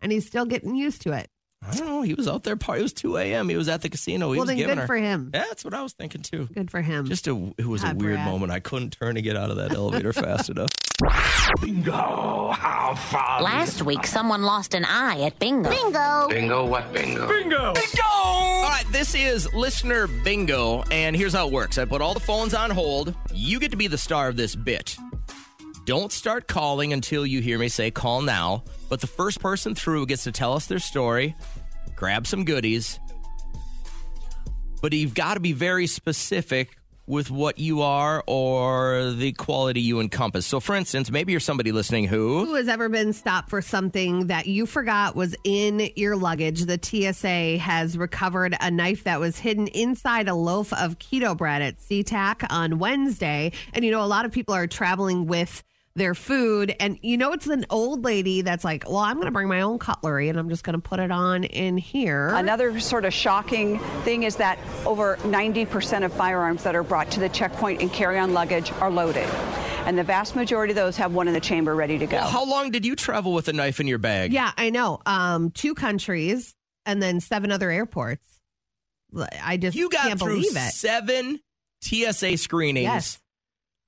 and 0.00 0.12
he's 0.12 0.26
still 0.26 0.44
getting 0.44 0.74
used 0.74 1.02
to 1.02 1.12
it. 1.12 1.28
I 1.60 1.74
don't 1.76 1.86
know. 1.86 2.02
He 2.02 2.14
was 2.14 2.28
out 2.28 2.44
there. 2.44 2.56
Part. 2.56 2.78
It 2.78 2.82
was 2.82 2.92
two 2.92 3.16
a.m. 3.16 3.48
He 3.48 3.56
was 3.56 3.68
at 3.68 3.82
the 3.82 3.88
casino. 3.88 4.30
He 4.32 4.38
well, 4.38 4.40
was 4.40 4.48
then 4.48 4.56
giving 4.56 4.76
good 4.76 4.82
her. 4.82 4.86
for 4.86 4.96
him. 4.96 5.30
Yeah, 5.34 5.44
that's 5.48 5.64
what 5.64 5.74
I 5.74 5.82
was 5.82 5.92
thinking 5.92 6.22
too. 6.22 6.48
Good 6.54 6.70
for 6.70 6.80
him. 6.80 7.06
Just 7.06 7.26
a. 7.26 7.52
It 7.58 7.66
was 7.66 7.82
a 7.82 7.94
weird 7.94 8.14
Brad. 8.14 8.26
moment. 8.26 8.52
I 8.52 8.60
couldn't 8.60 8.90
turn 8.90 9.16
to 9.16 9.22
get 9.22 9.36
out 9.36 9.50
of 9.50 9.56
that 9.56 9.72
elevator 9.72 10.12
fast 10.12 10.50
enough. 10.50 10.70
Bingo! 11.60 12.50
How 12.52 12.94
fun! 12.94 13.42
Last 13.42 13.82
week, 13.82 14.06
someone 14.06 14.42
lost 14.42 14.74
an 14.74 14.84
eye 14.84 15.20
at 15.22 15.38
bingo. 15.38 15.70
Bingo. 15.70 16.28
Bingo 16.28 16.66
what 16.66 16.92
bingo? 16.92 17.26
bingo? 17.28 17.72
Bingo! 17.74 18.02
All 18.04 18.62
right, 18.68 18.84
this 18.92 19.14
is 19.14 19.52
listener 19.54 20.06
bingo, 20.06 20.82
and 20.90 21.16
here's 21.16 21.32
how 21.32 21.46
it 21.46 21.52
works. 21.52 21.78
I 21.78 21.84
put 21.84 22.00
all 22.00 22.14
the 22.14 22.20
phones 22.20 22.54
on 22.54 22.70
hold. 22.70 23.14
You 23.32 23.58
get 23.60 23.70
to 23.72 23.76
be 23.76 23.86
the 23.86 23.98
star 23.98 24.28
of 24.28 24.36
this 24.36 24.54
bit. 24.54 24.96
Don't 25.88 26.12
start 26.12 26.46
calling 26.48 26.92
until 26.92 27.24
you 27.24 27.40
hear 27.40 27.58
me 27.58 27.68
say 27.68 27.90
call 27.90 28.20
now, 28.20 28.62
but 28.90 29.00
the 29.00 29.06
first 29.06 29.40
person 29.40 29.74
through 29.74 30.04
gets 30.04 30.24
to 30.24 30.32
tell 30.32 30.52
us 30.52 30.66
their 30.66 30.80
story, 30.80 31.34
grab 31.96 32.26
some 32.26 32.44
goodies, 32.44 33.00
but 34.82 34.92
you've 34.92 35.14
got 35.14 35.34
to 35.34 35.40
be 35.40 35.54
very 35.54 35.86
specific 35.86 36.76
with 37.06 37.30
what 37.30 37.58
you 37.58 37.80
are 37.80 38.22
or 38.26 39.14
the 39.14 39.32
quality 39.32 39.80
you 39.80 39.98
encompass. 40.00 40.44
So, 40.44 40.60
for 40.60 40.74
instance, 40.74 41.10
maybe 41.10 41.32
you're 41.32 41.40
somebody 41.40 41.72
listening 41.72 42.04
who. 42.04 42.44
Who 42.44 42.56
has 42.56 42.68
ever 42.68 42.90
been 42.90 43.14
stopped 43.14 43.48
for 43.48 43.62
something 43.62 44.26
that 44.26 44.46
you 44.46 44.66
forgot 44.66 45.16
was 45.16 45.34
in 45.42 45.88
your 45.96 46.16
luggage? 46.16 46.66
The 46.66 46.78
TSA 46.78 47.56
has 47.56 47.96
recovered 47.96 48.54
a 48.60 48.70
knife 48.70 49.04
that 49.04 49.20
was 49.20 49.38
hidden 49.38 49.68
inside 49.68 50.28
a 50.28 50.34
loaf 50.34 50.70
of 50.74 50.98
keto 50.98 51.34
bread 51.34 51.62
at 51.62 51.78
SeaTac 51.78 52.46
on 52.50 52.78
Wednesday. 52.78 53.52
And 53.72 53.86
you 53.86 53.90
know, 53.90 54.04
a 54.04 54.04
lot 54.04 54.26
of 54.26 54.32
people 54.32 54.54
are 54.54 54.66
traveling 54.66 55.24
with 55.26 55.64
their 55.98 56.14
food. 56.14 56.74
And 56.80 56.98
you 57.02 57.16
know, 57.16 57.32
it's 57.32 57.46
an 57.46 57.66
old 57.70 58.04
lady 58.04 58.40
that's 58.42 58.64
like, 58.64 58.84
well, 58.88 58.98
I'm 58.98 59.16
going 59.16 59.26
to 59.26 59.32
bring 59.32 59.48
my 59.48 59.60
own 59.60 59.78
cutlery 59.78 60.28
and 60.28 60.38
I'm 60.38 60.48
just 60.48 60.64
going 60.64 60.74
to 60.74 60.80
put 60.80 61.00
it 61.00 61.10
on 61.10 61.44
in 61.44 61.76
here. 61.76 62.28
Another 62.28 62.80
sort 62.80 63.04
of 63.04 63.12
shocking 63.12 63.78
thing 64.04 64.22
is 64.22 64.36
that 64.36 64.58
over 64.86 65.16
90% 65.18 66.04
of 66.04 66.12
firearms 66.12 66.62
that 66.62 66.74
are 66.74 66.82
brought 66.82 67.10
to 67.12 67.20
the 67.20 67.28
checkpoint 67.28 67.82
in 67.82 67.90
carry 67.90 68.18
on 68.18 68.32
luggage 68.32 68.72
are 68.80 68.90
loaded. 68.90 69.28
And 69.84 69.96
the 69.98 70.04
vast 70.04 70.36
majority 70.36 70.72
of 70.72 70.76
those 70.76 70.96
have 70.98 71.14
one 71.14 71.28
in 71.28 71.34
the 71.34 71.40
chamber 71.40 71.74
ready 71.74 71.98
to 71.98 72.06
go. 72.06 72.18
Well, 72.18 72.28
how 72.28 72.44
long 72.44 72.70
did 72.70 72.84
you 72.84 72.94
travel 72.94 73.32
with 73.32 73.48
a 73.48 73.52
knife 73.52 73.80
in 73.80 73.86
your 73.86 73.98
bag? 73.98 74.32
Yeah, 74.32 74.52
I 74.56 74.70
know. 74.70 75.00
Um, 75.06 75.50
two 75.50 75.74
countries 75.74 76.54
and 76.84 77.02
then 77.02 77.20
seven 77.20 77.50
other 77.52 77.70
airports. 77.70 78.26
I 79.42 79.56
just 79.56 79.76
You 79.76 79.88
got 79.88 80.02
can't 80.08 80.20
through 80.20 80.34
believe 80.36 80.56
it. 80.56 80.72
seven 80.72 81.40
TSA 81.82 82.36
screenings 82.36 82.84
Yes. 82.84 83.18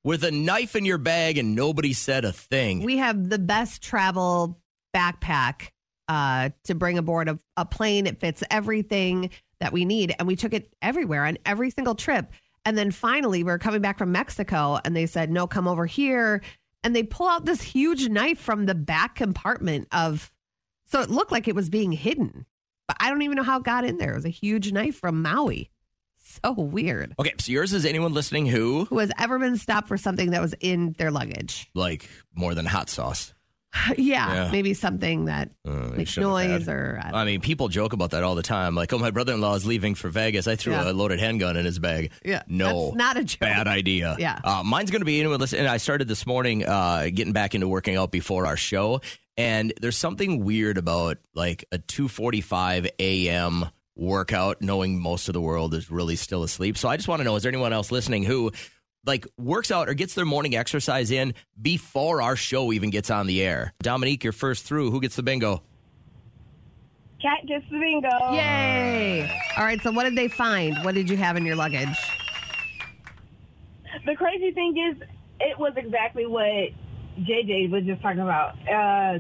With 0.05 0.25
a 0.25 0.31
knife 0.31 0.77
in 0.77 0.85
your 0.85 0.99
bag 0.99 1.39
and 1.39 1.55
nobody 1.55 1.93
said 1.93 2.25
a 2.25 2.33
thing. 2.33 2.83
We 2.83 2.99
have 2.99 3.29
the 3.29 3.39
best 3.39 3.83
travel 3.83 4.59
backpack 4.95 5.69
uh, 6.09 6.51
to 6.65 6.75
bring 6.75 6.99
aboard 6.99 7.29
a, 7.29 7.39
a 7.57 7.65
plane. 7.65 8.07
It 8.07 8.19
fits 8.19 8.43
everything 8.51 9.31
that 9.61 9.73
we 9.73 9.85
need. 9.85 10.15
And 10.19 10.27
we 10.27 10.37
took 10.37 10.55
it 10.55 10.73
everywhere 10.83 11.25
on 11.25 11.39
every 11.45 11.71
single 11.71 11.95
trip. 11.95 12.33
And 12.65 12.77
then 12.77 12.91
finally, 12.91 13.45
we 13.45 13.51
are 13.51 13.59
coming 13.59 13.81
back 13.81 13.99
from 13.99 14.13
Mexico 14.13 14.79
and 14.85 14.97
they 14.97 15.07
said, 15.07 15.31
no, 15.31 15.47
come 15.47 15.69
over 15.69 15.87
here. 15.87 16.43
And 16.83 16.97
they 16.97 17.03
pull 17.03 17.29
out 17.29 17.45
this 17.45 17.63
huge 17.63 18.09
knife 18.09 18.39
from 18.39 18.67
the 18.67 18.75
back 18.75 19.15
compartment 19.15 19.87
of, 19.93 20.33
so 20.87 21.01
it 21.01 21.11
looked 21.11 21.33
like 21.33 21.47
it 21.47 21.55
was 21.55 21.69
being 21.69 21.93
hidden. 21.93 22.47
But 22.89 22.97
I 23.01 23.11
don't 23.11 23.23
even 23.23 23.37
know 23.37 23.43
how 23.43 23.59
it 23.59 23.65
got 23.65 23.85
in 23.85 23.99
there. 23.99 24.13
It 24.13 24.17
was 24.17 24.25
a 24.25 24.31
huge 24.31 24.73
knife 24.73 24.97
from 24.97 25.23
Maui. 25.23 25.71
So 26.45 26.53
weird. 26.53 27.15
okay, 27.19 27.33
so 27.39 27.53
yours 27.53 27.73
is 27.73 27.85
anyone 27.85 28.13
listening 28.15 28.47
who 28.47 28.85
Who 28.87 28.99
has 28.99 29.11
ever 29.19 29.39
been 29.39 29.57
stopped 29.57 29.89
for 29.89 29.97
something 29.97 30.31
that 30.31 30.41
was 30.41 30.55
in 30.61 30.95
their 30.99 31.11
luggage? 31.11 31.69
like 31.75 32.09
more 32.35 32.55
than 32.55 32.67
hot 32.67 32.89
sauce. 32.89 33.35
yeah, 33.97 34.35
Yeah. 34.47 34.49
maybe 34.51 34.75
something 34.75 35.27
that 35.27 35.51
Uh, 35.65 35.93
makes 35.95 36.11
shouldn't 36.11 36.37
have 36.39 36.51
noise 36.51 36.67
had- 36.67 36.75
or 36.75 37.01
I 37.05 37.21
I 37.23 37.25
mean, 37.25 37.41
people 37.41 37.69
joke 37.69 37.93
about 37.93 38.11
that 38.11 38.25
all 38.25 38.35
the 38.35 38.43
time. 38.43 38.75
Like, 38.75 38.93
oh, 38.93 38.99
my 38.99 39.11
brother-in-law 39.13 39.55
is 39.55 39.65
leaving 39.65 39.95
for 39.95 40.09
Vegas. 40.09 40.49
I 40.49 40.57
threw 40.57 40.73
Yeah. 40.73 40.91
a 40.91 40.93
loaded 40.93 41.21
handgun 41.21 41.57
in 41.57 41.65
his 41.65 41.79
bag. 41.79 42.11
Yeah, 42.25 42.43
no, 42.49 42.87
that's 42.87 42.97
not 42.97 43.17
a 43.17 43.25
joke. 43.25 43.41
bad 43.41 43.69
idea. 43.69 44.17
Yeah. 44.19 44.41
uh, 44.43 44.63
mine's 44.65 44.91
going 44.91 45.03
to 45.03 45.07
be 45.07 45.21
anyone 45.21 45.39
listen. 45.39 45.61
And 45.61 45.69
I 45.69 45.77
started 45.77 46.09
this 46.09 46.27
morning, 46.27 46.65
uh, 46.67 47.05
getting 47.15 47.33
back 47.33 47.55
into 47.55 47.69
working 47.69 47.95
out 47.97 48.11
before 48.11 48.45
our 48.47 48.57
show, 48.57 49.03
and 49.37 49.73
there's 49.81 49.97
something 49.97 50.45
weird 50.45 50.77
about 50.77 51.19
like 51.35 51.65
a 51.71 51.79
2:45 51.79 52.89
a.m. 52.99 53.67
workout, 53.97 54.63
knowing 54.63 55.01
most 55.01 55.29
of 55.29 55.35
the 55.35 55.41
world 55.41 55.75
is 55.75 55.91
really 55.91 56.17
still 56.17 56.43
asleep. 56.43 56.77
So 56.79 56.89
I 56.89 56.97
just 56.97 57.09
want 57.09 57.21
to 57.21 57.25
know: 57.25 57.37
is 57.37 57.43
there 57.43 57.51
anyone 57.51 57.73
else 57.73 57.91
listening 57.93 58.25
who? 58.25 58.53
Like 59.07 59.27
works 59.39 59.71
out 59.71 59.89
or 59.89 59.95
gets 59.95 60.13
their 60.13 60.27
morning 60.27 60.55
exercise 60.55 61.11
in 61.11 61.33
before 61.61 62.21
our 62.21 62.37
show 62.37 62.71
even 62.71 62.91
gets 62.91 63.09
on 63.11 63.27
the 63.27 63.43
air. 63.43 63.73
Dominique, 63.83 64.25
you're 64.25 64.33
first 64.35 64.67
through. 64.67 64.91
Who 64.91 65.01
gets 65.01 65.17
the 65.17 65.23
bingo? 65.23 65.63
Cat 67.23 67.47
gets 67.47 67.65
the 67.71 67.79
bingo. 67.79 68.11
Yay! 68.33 69.23
All 69.57 69.65
right, 69.65 69.81
so 69.81 69.91
what 69.91 70.05
did 70.05 70.17
they 70.17 70.29
find? 70.29 70.77
What 70.85 70.95
did 70.95 71.09
you 71.09 71.17
have 71.17 71.39
in 71.39 71.47
your 71.47 71.57
luggage? 71.57 71.97
The 74.07 74.15
crazy 74.17 74.53
thing 74.53 74.77
is, 74.77 75.03
it 75.41 75.59
was 75.59 75.73
exactly 75.77 76.27
what 76.27 76.69
JJ 77.21 77.71
was 77.71 77.85
just 77.85 78.01
talking 78.03 78.21
about. 78.21 78.55
Uh, 78.69 79.19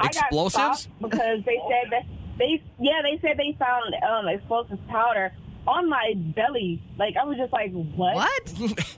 I 0.00 0.08
got 0.08 0.16
Explosives? 0.16 0.88
because 1.00 1.44
they 1.44 1.58
said 1.68 1.90
that 1.90 2.02
they 2.38 2.62
yeah 2.80 3.00
they 3.02 3.18
said 3.20 3.36
they 3.36 3.56
found 3.58 3.94
um, 4.08 4.28
explosive 4.28 4.78
powder 4.88 5.32
on 5.66 5.88
my 5.88 6.14
belly. 6.16 6.82
Like 6.98 7.14
I 7.20 7.24
was 7.24 7.36
just 7.38 7.52
like, 7.52 7.72
what? 7.72 8.14
What? 8.14 8.54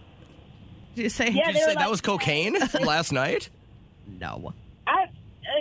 Did 0.94 1.02
you 1.02 1.08
say? 1.08 1.30
Yeah, 1.30 1.46
Did 1.46 1.56
they 1.56 1.58
you 1.60 1.66
were 1.66 1.72
say 1.72 1.74
that 1.78 1.90
was 1.90 2.00
cocaine 2.00 2.56
last 2.82 3.12
night? 3.12 3.48
No. 4.20 4.52
I, 4.86 5.02
uh, 5.04 5.06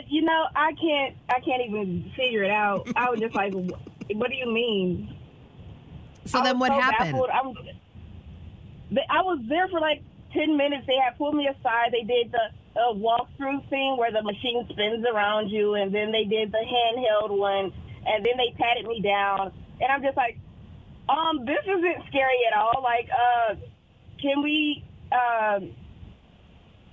you 0.07 0.21
know, 0.21 0.45
I 0.55 0.73
can't, 0.73 1.15
I 1.29 1.39
can't 1.39 1.61
even 1.67 2.11
figure 2.15 2.43
it 2.43 2.51
out. 2.51 2.87
I 2.95 3.09
was 3.09 3.19
just 3.19 3.33
like, 3.33 3.51
"Wh- 3.53 4.15
what 4.15 4.29
do 4.29 4.35
you 4.35 4.51
mean? 4.51 5.15
So 6.25 6.39
I 6.39 6.43
then 6.43 6.59
was 6.59 6.69
what 6.69 6.75
so 6.75 6.81
happened? 6.81 7.13
baffled. 7.13 7.29
I'm, 8.91 8.97
I 9.09 9.21
was 9.23 9.39
there 9.49 9.67
for 9.69 9.79
like 9.79 10.03
ten 10.33 10.57
minutes. 10.57 10.85
They 10.87 10.97
had 10.97 11.17
pulled 11.17 11.35
me 11.35 11.47
aside. 11.47 11.91
They 11.91 12.03
did 12.03 12.31
the 12.31 12.79
uh, 12.79 12.93
walkthrough 12.93 13.69
thing 13.69 13.95
where 13.97 14.11
the 14.11 14.21
machine 14.23 14.65
spins 14.69 15.05
around 15.05 15.49
you, 15.49 15.75
and 15.75 15.93
then 15.93 16.11
they 16.11 16.23
did 16.25 16.51
the 16.51 16.57
handheld 16.65 17.37
one, 17.37 17.71
and 18.05 18.25
then 18.25 18.33
they 18.37 18.53
patted 18.57 18.85
me 18.87 19.01
down, 19.01 19.51
and 19.79 19.91
I'm 19.91 20.01
just 20.01 20.17
like, 20.17 20.37
um, 21.09 21.45
this 21.45 21.59
isn't 21.65 22.05
scary 22.09 22.39
at 22.51 22.57
all. 22.57 22.81
Like, 22.83 23.09
uh, 23.11 23.55
can 24.21 24.41
we? 24.41 24.83
Um, 25.11 25.71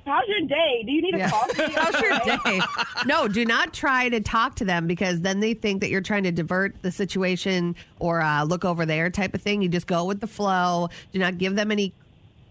how's 0.05 0.27
your 0.29 0.41
day? 0.49 0.83
Do 0.85 0.93
you 0.93 1.03
need 1.03 1.15
a 1.15 1.19
Yeah. 1.19 1.31
coffee? 1.31 1.63
How's 1.75 2.01
your 2.03 2.19
day? 2.45 2.61
No, 3.07 3.29
do 3.29 3.45
not 3.45 3.73
try 3.73 4.09
to 4.09 4.21
talk 4.21 4.57
to 4.57 4.65
them 4.65 4.87
because 4.87 5.21
then 5.21 5.41
they 5.41 5.55
think 5.55 5.81
that 5.81 5.91
you're 5.91 6.01
trying 6.01 6.25
to 6.25 6.33
divert 6.33 6.83
the 6.83 6.91
situation 6.91 7.77
or 7.99 8.21
uh, 8.21 8.43
look 8.45 8.65
over 8.65 8.85
there 8.85 9.09
type 9.09 9.35
of 9.35 9.41
thing. 9.43 9.63
You 9.63 9.69
just 9.69 9.87
go 9.87 10.05
with 10.05 10.21
the 10.21 10.27
flow. 10.27 10.89
Do 11.13 11.19
not 11.19 11.39
give 11.39 11.55
them 11.55 11.71
any 11.71 11.95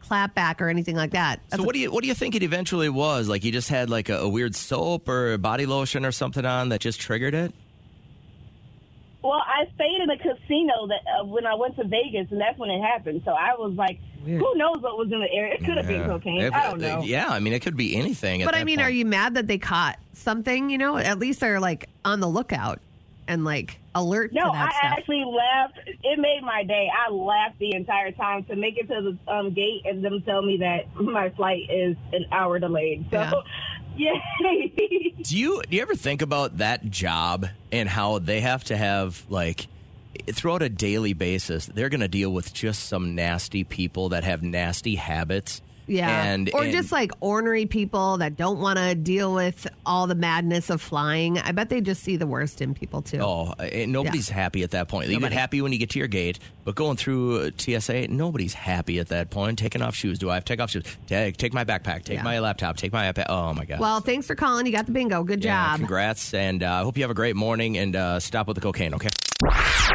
clap 0.01 0.33
back 0.35 0.62
or 0.62 0.69
anything 0.69 0.95
like 0.95 1.12
that. 1.12 1.39
So 1.55 1.63
what 1.63 1.73
do 1.73 1.79
you 1.79 1.91
what 1.91 2.01
do 2.01 2.07
you 2.07 2.13
think 2.13 2.35
it 2.35 2.43
eventually 2.43 2.89
was? 2.89 3.27
Like 3.29 3.43
you 3.43 3.51
just 3.51 3.69
had 3.69 3.89
like 3.89 4.09
a, 4.09 4.17
a 4.19 4.29
weird 4.29 4.55
soap 4.55 5.07
or 5.07 5.38
body 5.38 5.65
lotion 5.65 6.05
or 6.05 6.12
something 6.12 6.45
on 6.45 6.69
that 6.69 6.81
just 6.81 6.99
triggered 6.99 7.33
it? 7.35 7.53
Well, 9.21 9.33
I 9.45 9.65
stayed 9.75 9.99
in 10.01 10.09
a 10.09 10.17
casino 10.17 10.88
that 10.88 11.01
uh, 11.21 11.25
when 11.25 11.45
I 11.45 11.53
went 11.55 11.75
to 11.75 11.83
Vegas, 11.83 12.27
and 12.31 12.39
that's 12.39 12.57
when 12.57 12.69
it 12.69 12.81
happened. 12.81 13.21
So 13.25 13.31
I 13.31 13.53
was 13.55 13.73
like, 13.73 13.99
Weird. 14.25 14.39
who 14.41 14.55
knows 14.55 14.77
what 14.81 14.97
was 14.97 15.12
in 15.12 15.19
the 15.19 15.29
area? 15.29 15.55
It 15.55 15.65
could 15.65 15.75
have 15.75 15.88
been 15.88 16.05
cocaine. 16.05 16.39
It- 16.41 16.53
I 16.53 16.69
don't 16.69 16.79
know. 16.79 17.01
Yeah, 17.03 17.27
I 17.27 17.39
mean 17.39 17.51
it 17.51 17.59
could 17.62 17.75
be 17.75 17.97
anything. 17.97 18.41
at 18.41 18.45
But 18.45 18.55
I 18.55 18.59
that 18.59 18.65
mean, 18.65 18.77
point. 18.77 18.88
are 18.88 18.91
you 18.91 19.05
mad 19.05 19.33
that 19.33 19.47
they 19.47 19.57
caught 19.57 19.99
something? 20.13 20.69
You 20.69 20.77
know, 20.77 20.95
at 20.97 21.19
least 21.19 21.41
they're 21.41 21.59
like 21.59 21.89
on 22.05 22.21
the 22.21 22.29
lookout 22.29 22.79
and 23.27 23.43
like 23.43 23.77
alert 23.99 24.31
No, 24.33 24.45
to 24.45 24.49
I 24.49 24.69
stuff. 24.69 24.83
actually 24.97 25.23
laughed. 25.25 25.79
It 25.85 26.19
made 26.19 26.41
my 26.43 26.63
day. 26.63 26.89
I 26.91 27.12
laughed 27.12 27.59
the 27.59 27.73
entire 27.75 28.12
time 28.12 28.43
to 28.45 28.55
make 28.55 28.77
it 28.77 28.88
to 28.88 29.15
the 29.27 29.31
um, 29.31 29.53
gate 29.53 29.81
and 29.85 30.03
them 30.03 30.21
tell 30.25 30.41
me 30.41 30.57
that 30.57 30.93
my 31.01 31.29
flight 31.31 31.63
is 31.69 31.95
an 32.13 32.25
hour 32.31 32.59
delayed. 32.59 33.05
So, 33.12 33.43
yay! 33.95 35.13
Do 35.23 35.38
you 35.38 35.62
do 35.69 35.75
you 35.75 35.81
ever 35.81 35.95
think 35.95 36.21
about 36.21 36.57
that 36.59 36.89
job 36.89 37.47
and 37.71 37.88
how 37.89 38.19
they 38.19 38.39
have 38.41 38.63
to 38.65 38.77
have 38.77 39.23
like 39.29 39.67
throughout 40.33 40.62
a 40.63 40.69
daily 40.69 41.13
basis 41.13 41.65
they're 41.67 41.89
going 41.89 41.99
to 42.01 42.07
deal 42.07 42.31
with 42.33 42.53
just 42.53 42.88
some 42.88 43.13
nasty 43.15 43.63
people 43.63 44.09
that 44.09 44.23
have 44.23 44.41
nasty 44.41 44.95
habits 44.95 45.62
Yeah. 45.89 46.23
And 46.23 46.49
or 46.54 46.63
and- 46.63 46.71
just 46.71 46.91
like 46.91 47.12
ornery 47.19 47.65
people 47.65 48.17
that 48.19 48.36
don't 48.38 48.60
want 48.60 48.78
to 48.80 48.95
deal 48.95 49.34
with 49.34 49.67
all 49.86 50.08
the 50.08 50.15
madness 50.15 50.69
of 50.69 50.82
flying. 50.82 51.38
I 51.39 51.52
bet 51.52 51.69
they 51.69 51.82
just 51.82 52.04
see 52.04 52.15
the 52.15 52.28
worst 52.28 52.62
in 52.62 52.73
people 52.73 53.02
too. 53.02 53.19
Oh, 53.19 53.54
nobody's 53.88 54.30
happy 54.30 54.63
at 54.63 54.71
that 54.71 54.88
point. 54.88 55.10
You 55.10 55.19
get 55.19 55.32
happy 55.34 55.62
when 55.62 55.71
you 55.73 55.80
get 55.80 55.89
to 55.91 55.99
your 55.99 56.08
gate, 56.08 56.39
but 56.63 56.75
going 56.75 56.95
through 56.97 57.39
uh, 57.39 57.49
TSA, 57.58 58.08
nobody's 58.10 58.54
happy 58.54 58.99
at 58.99 59.08
that 59.10 59.30
point. 59.32 59.58
Taking 59.60 59.82
off 59.82 59.95
shoes. 59.95 60.19
Do 60.19 60.30
I 60.30 60.36
have 60.36 60.45
to 60.45 60.54
take 60.54 60.62
off 60.62 60.69
shoes? 60.69 60.84
Take, 61.08 61.38
take 61.38 61.54
my 61.54 61.65
backpack. 61.65 62.04
Take 62.04 62.17
Yeah. 62.17 62.23
my 62.23 62.39
laptop. 62.39 62.78
Take 62.78 62.93
my 62.93 63.12
iPad. 63.12 63.25
Oh 63.30 63.54
my 63.54 63.65
god. 63.65 63.80
Well, 63.80 63.99
thanks 64.02 64.28
for 64.28 64.36
calling. 64.36 64.65
You 64.65 64.71
got 64.71 64.86
the 64.86 64.91
bingo. 64.91 65.23
Good 65.23 65.43
Yeah, 65.43 65.71
job. 65.71 65.80
congrats, 65.80 66.34
and 66.34 66.62
uh, 66.63 66.71
I 66.71 66.84
hope 66.84 66.97
you 66.97 67.04
have 67.04 67.12
a 67.12 67.15
great 67.15 67.36
morning. 67.36 67.78
And 67.78 67.95
uh, 67.95 68.19
stop 68.19 68.47
with 68.47 68.56
the 68.56 68.62
cocaine. 68.62 68.93
Okay. 68.93 69.10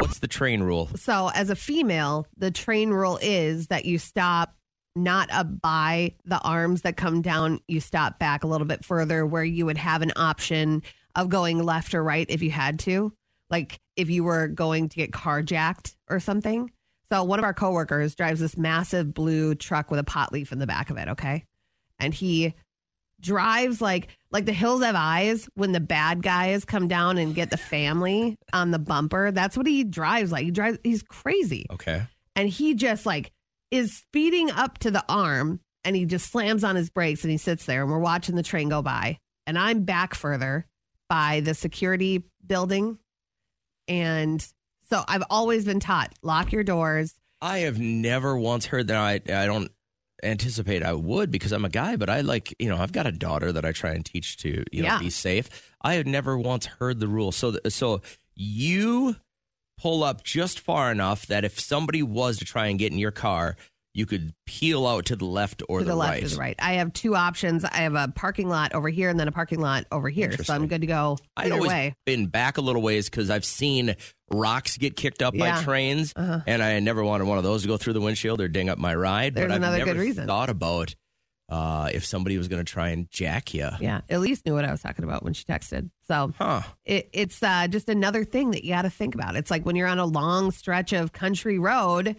What's 0.01 0.19
the 0.19 0.27
train 0.27 0.61
rule? 0.61 0.89
So, 0.95 1.29
as 1.33 1.49
a 1.49 1.55
female, 1.55 2.27
the 2.37 2.51
train 2.51 2.89
rule 2.89 3.17
is 3.21 3.67
that 3.67 3.85
you 3.85 3.97
stop 3.97 4.53
not 4.95 5.29
a 5.31 5.43
by 5.43 6.13
the 6.25 6.39
arms 6.39 6.81
that 6.83 6.97
come 6.97 7.21
down. 7.21 7.59
You 7.67 7.79
stop 7.79 8.19
back 8.19 8.43
a 8.43 8.47
little 8.47 8.67
bit 8.67 8.85
further 8.85 9.25
where 9.25 9.43
you 9.43 9.65
would 9.65 9.77
have 9.77 10.01
an 10.01 10.13
option 10.15 10.83
of 11.15 11.29
going 11.29 11.63
left 11.63 11.93
or 11.93 12.03
right 12.03 12.25
if 12.29 12.41
you 12.41 12.51
had 12.51 12.79
to. 12.79 13.13
Like 13.49 13.79
if 13.95 14.09
you 14.09 14.23
were 14.23 14.47
going 14.47 14.89
to 14.89 14.95
get 14.95 15.11
carjacked 15.11 15.95
or 16.09 16.19
something. 16.19 16.71
So, 17.09 17.23
one 17.23 17.37
of 17.37 17.45
our 17.45 17.53
coworkers 17.53 18.15
drives 18.15 18.39
this 18.39 18.57
massive 18.57 19.13
blue 19.13 19.53
truck 19.53 19.91
with 19.91 19.99
a 19.99 20.03
pot 20.03 20.33
leaf 20.33 20.51
in 20.51 20.57
the 20.59 20.65
back 20.67 20.89
of 20.89 20.97
it. 20.97 21.09
Okay. 21.09 21.45
And 21.99 22.13
he 22.13 22.55
drives 23.21 23.81
like 23.81 24.09
like 24.31 24.45
the 24.45 24.51
hills 24.53 24.83
have 24.83 24.95
eyes 24.97 25.47
when 25.55 25.71
the 25.71 25.79
bad 25.79 26.21
guys 26.21 26.65
come 26.65 26.87
down 26.87 27.17
and 27.17 27.33
get 27.33 27.49
the 27.49 27.57
family 27.57 28.37
on 28.51 28.71
the 28.71 28.77
bumper 28.77 29.31
that's 29.31 29.55
what 29.55 29.65
he 29.65 29.85
drives 29.85 30.33
like 30.33 30.43
he 30.43 30.51
drives 30.51 30.77
he's 30.83 31.01
crazy 31.01 31.65
Okay. 31.71 32.03
and 32.35 32.49
he 32.49 32.75
just 32.75 33.05
like 33.05 33.31
is 33.71 33.97
speeding 33.97 34.49
up 34.51 34.77
to 34.79 34.91
the 34.91 35.03
arm 35.09 35.59
and 35.83 35.95
he 35.95 36.05
just 36.05 36.31
slams 36.31 36.63
on 36.63 36.75
his 36.75 36.89
brakes 36.89 37.23
and 37.23 37.31
he 37.31 37.37
sits 37.37 37.65
there 37.65 37.81
and 37.83 37.91
we're 37.91 37.99
watching 37.99 38.35
the 38.35 38.43
train 38.43 38.69
go 38.69 38.81
by 38.81 39.17
and 39.47 39.57
i'm 39.57 39.83
back 39.83 40.13
further 40.15 40.65
by 41.09 41.39
the 41.41 41.53
security 41.53 42.23
building 42.45 42.97
and 43.87 44.47
so 44.89 45.03
i've 45.07 45.23
always 45.29 45.65
been 45.65 45.79
taught 45.79 46.13
lock 46.21 46.51
your 46.51 46.63
doors 46.63 47.13
I 47.41 47.59
have 47.59 47.77
never 47.77 48.35
once 48.39 48.65
heard 48.65 48.87
that. 48.87 48.97
I 48.97 49.15
I 49.43 49.45
don't 49.45 49.69
anticipate 50.23 50.81
I 50.81 50.93
would 50.93 51.29
because 51.29 51.51
I'm 51.51 51.65
a 51.65 51.69
guy, 51.69 51.95
but 51.95 52.09
I 52.09 52.21
like 52.21 52.55
you 52.57 52.69
know 52.69 52.77
I've 52.77 52.93
got 52.93 53.05
a 53.05 53.11
daughter 53.11 53.51
that 53.51 53.65
I 53.65 53.71
try 53.71 53.91
and 53.91 54.03
teach 54.03 54.37
to 54.37 54.63
you 54.71 54.81
know 54.81 54.87
Yeah. 54.87 54.99
be 54.99 55.09
safe. 55.11 55.49
I 55.81 55.95
have 55.95 56.07
never 56.07 56.39
once 56.39 56.65
heard 56.65 56.99
the 56.99 57.07
rule. 57.09 57.31
So 57.31 57.57
so 57.67 58.01
you 58.35 59.17
pull 59.77 60.03
up 60.03 60.23
just 60.23 60.59
far 60.59 60.91
enough 60.91 61.27
that 61.27 61.43
if 61.45 61.59
somebody 61.59 62.01
was 62.03 62.37
to 62.37 62.45
try 62.45 62.67
and 62.67 62.79
get 62.79 62.91
in 62.91 62.97
your 62.97 63.11
car, 63.11 63.55
you 63.93 64.05
could 64.05 64.33
peel 64.45 64.85
out 64.85 65.05
to 65.05 65.15
the 65.15 65.23
left 65.25 65.63
or 65.69 65.79
to 65.79 65.85
the, 65.85 65.95
left 65.95 66.11
right. 66.11 66.23
or 66.23 66.27
the 66.27 66.35
right. 66.35 66.55
I 66.59 66.73
have 66.73 66.91
two 66.91 67.15
options. 67.15 67.63
I 67.63 67.77
have 67.77 67.95
a 67.95 68.09
parking 68.13 68.49
lot 68.49 68.73
over 68.73 68.89
here 68.89 69.09
and 69.09 69.17
then 69.17 69.29
a 69.29 69.31
parking 69.31 69.61
lot 69.61 69.85
over 69.89 70.09
here. 70.09 70.33
So 70.43 70.53
I'm 70.53 70.67
good 70.67 70.81
to 70.81 70.87
go 70.87 71.17
I've 71.37 71.45
either 71.45 71.55
always 71.55 71.69
way. 71.71 71.93
been 72.05 72.27
back 72.27 72.57
a 72.57 72.61
little 72.61 72.81
ways 72.81 73.09
because 73.09 73.29
I've 73.29 73.45
seen 73.45 73.95
rocks 74.29 74.77
get 74.77 74.97
kicked 74.97 75.21
up 75.21 75.33
Yeah. 75.33 75.55
by 75.59 75.63
trains, 75.63 76.11
Uh-huh. 76.15 76.41
and 76.45 76.61
I 76.61 76.77
never 76.81 77.05
wanted 77.05 77.27
one 77.27 77.37
of 77.37 77.45
those 77.45 77.61
to 77.61 77.69
go 77.69 77.77
through 77.77 77.93
the 77.93 78.01
windshield 78.01 78.41
or 78.41 78.49
ding 78.49 78.67
up 78.69 78.77
my 78.77 78.93
ride. 78.93 79.33
There's 79.33 79.45
but 79.47 79.51
I've 79.53 79.57
another 79.61 79.77
never 79.77 79.93
good 79.93 79.99
reason. 80.01 80.27
thought 80.27 80.49
about 80.49 80.93
uh, 81.49 81.89
if 81.93 82.03
somebody 82.05 82.37
was 82.37 82.47
going 82.47 82.63
to 82.63 82.69
try 82.71 82.89
and 82.89 83.09
jack 83.11 83.53
you. 83.53 83.69
Yeah, 83.79 84.01
Elise 84.09 84.41
knew 84.45 84.53
what 84.53 84.65
I 84.65 84.71
was 84.71 84.81
talking 84.81 85.03
about 85.05 85.23
when 85.23 85.33
she 85.33 85.43
texted. 85.43 85.89
So 86.07 86.33
Huh. 86.37 86.61
it, 86.85 87.09
it's 87.13 87.41
uh, 87.43 87.67
just 87.67 87.87
another 87.89 88.23
thing 88.23 88.51
that 88.51 88.63
you 88.63 88.73
got 88.73 88.81
to 88.83 88.89
think 88.89 89.13
about. 89.15 89.35
It's 89.35 89.51
like 89.51 89.65
when 89.65 89.75
you're 89.75 89.87
on 89.87 89.99
a 89.99 90.05
long 90.05 90.51
stretch 90.51 90.91
of 90.93 91.11
country 91.13 91.59
road 91.59 92.15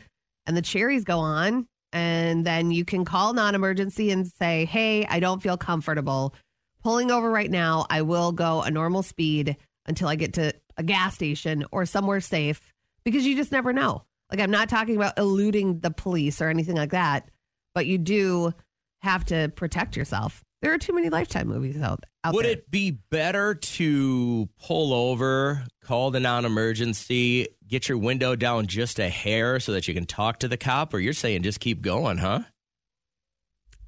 and 0.47 0.57
the 0.57 0.63
cherries 0.63 1.03
go 1.05 1.19
on, 1.19 1.67
and 1.93 2.45
then 2.45 2.71
you 2.71 2.85
can 2.85 3.05
call 3.05 3.33
non 3.33 3.55
emergency 3.55 4.11
and 4.11 4.27
say, 4.27 4.65
Hey, 4.65 5.07
I 5.07 5.19
don't 5.21 5.43
feel 5.43 5.57
comfortable 5.57 6.35
pulling 6.83 7.11
over 7.11 7.31
right 7.31 7.51
now. 7.51 7.87
I 7.91 8.03
will 8.03 8.31
go 8.33 8.63
a 8.63 8.71
normal 8.71 9.03
speed 9.03 9.57
until 9.87 10.07
I 10.09 10.15
get 10.15 10.35
to 10.35 10.53
a 10.77 10.83
gas 10.83 11.15
station 11.15 11.65
or 11.73 11.85
somewhere 11.87 12.21
safe 12.21 12.73
because 13.05 13.27
you 13.27 13.35
just 13.35 13.51
never 13.51 13.73
know. 13.73 14.05
Like, 14.31 14.41
I'm 14.41 14.51
not 14.51 14.69
talking 14.69 14.95
about 14.97 15.19
eluding 15.19 15.81
the 15.81 15.91
police 15.91 16.41
or 16.41 16.49
anything 16.49 16.77
like 16.77 16.91
that, 16.91 17.29
but 17.75 17.87
you 17.87 17.99
do 17.99 18.53
have 19.03 19.25
to 19.27 19.49
protect 19.55 19.97
yourself. 19.97 20.43
There 20.63 20.73
are 20.73 20.79
too 20.79 20.95
many 20.95 21.11
Lifetime 21.11 21.49
movies 21.49 21.81
out, 21.81 22.05
out 22.25 22.35
Would 22.35 22.45
there. 22.45 22.53
it 22.53 22.71
be 22.71 22.91
better 22.91 23.55
to 23.55 24.49
pull 24.61 24.93
over, 24.95 25.65
call 25.85 26.11
the 26.11 26.21
non 26.21 26.45
emergency, 26.45 27.49
get 27.69 27.89
your 27.89 27.99
window 27.99 28.35
down 28.37 28.67
just 28.67 28.99
a 28.99 29.09
hair 29.09 29.61
so 29.61 29.73
that 29.73 29.87
you 29.87 29.95
can 29.95 30.07
talk 30.07 30.39
to 30.39 30.49
the 30.49 30.57
cop, 30.57 30.95
or 30.95 30.99
you're 30.99 31.13
saying 31.13 31.43
just 31.43 31.61
keep 31.61 31.83
going, 31.83 32.19
huh? 32.19 32.41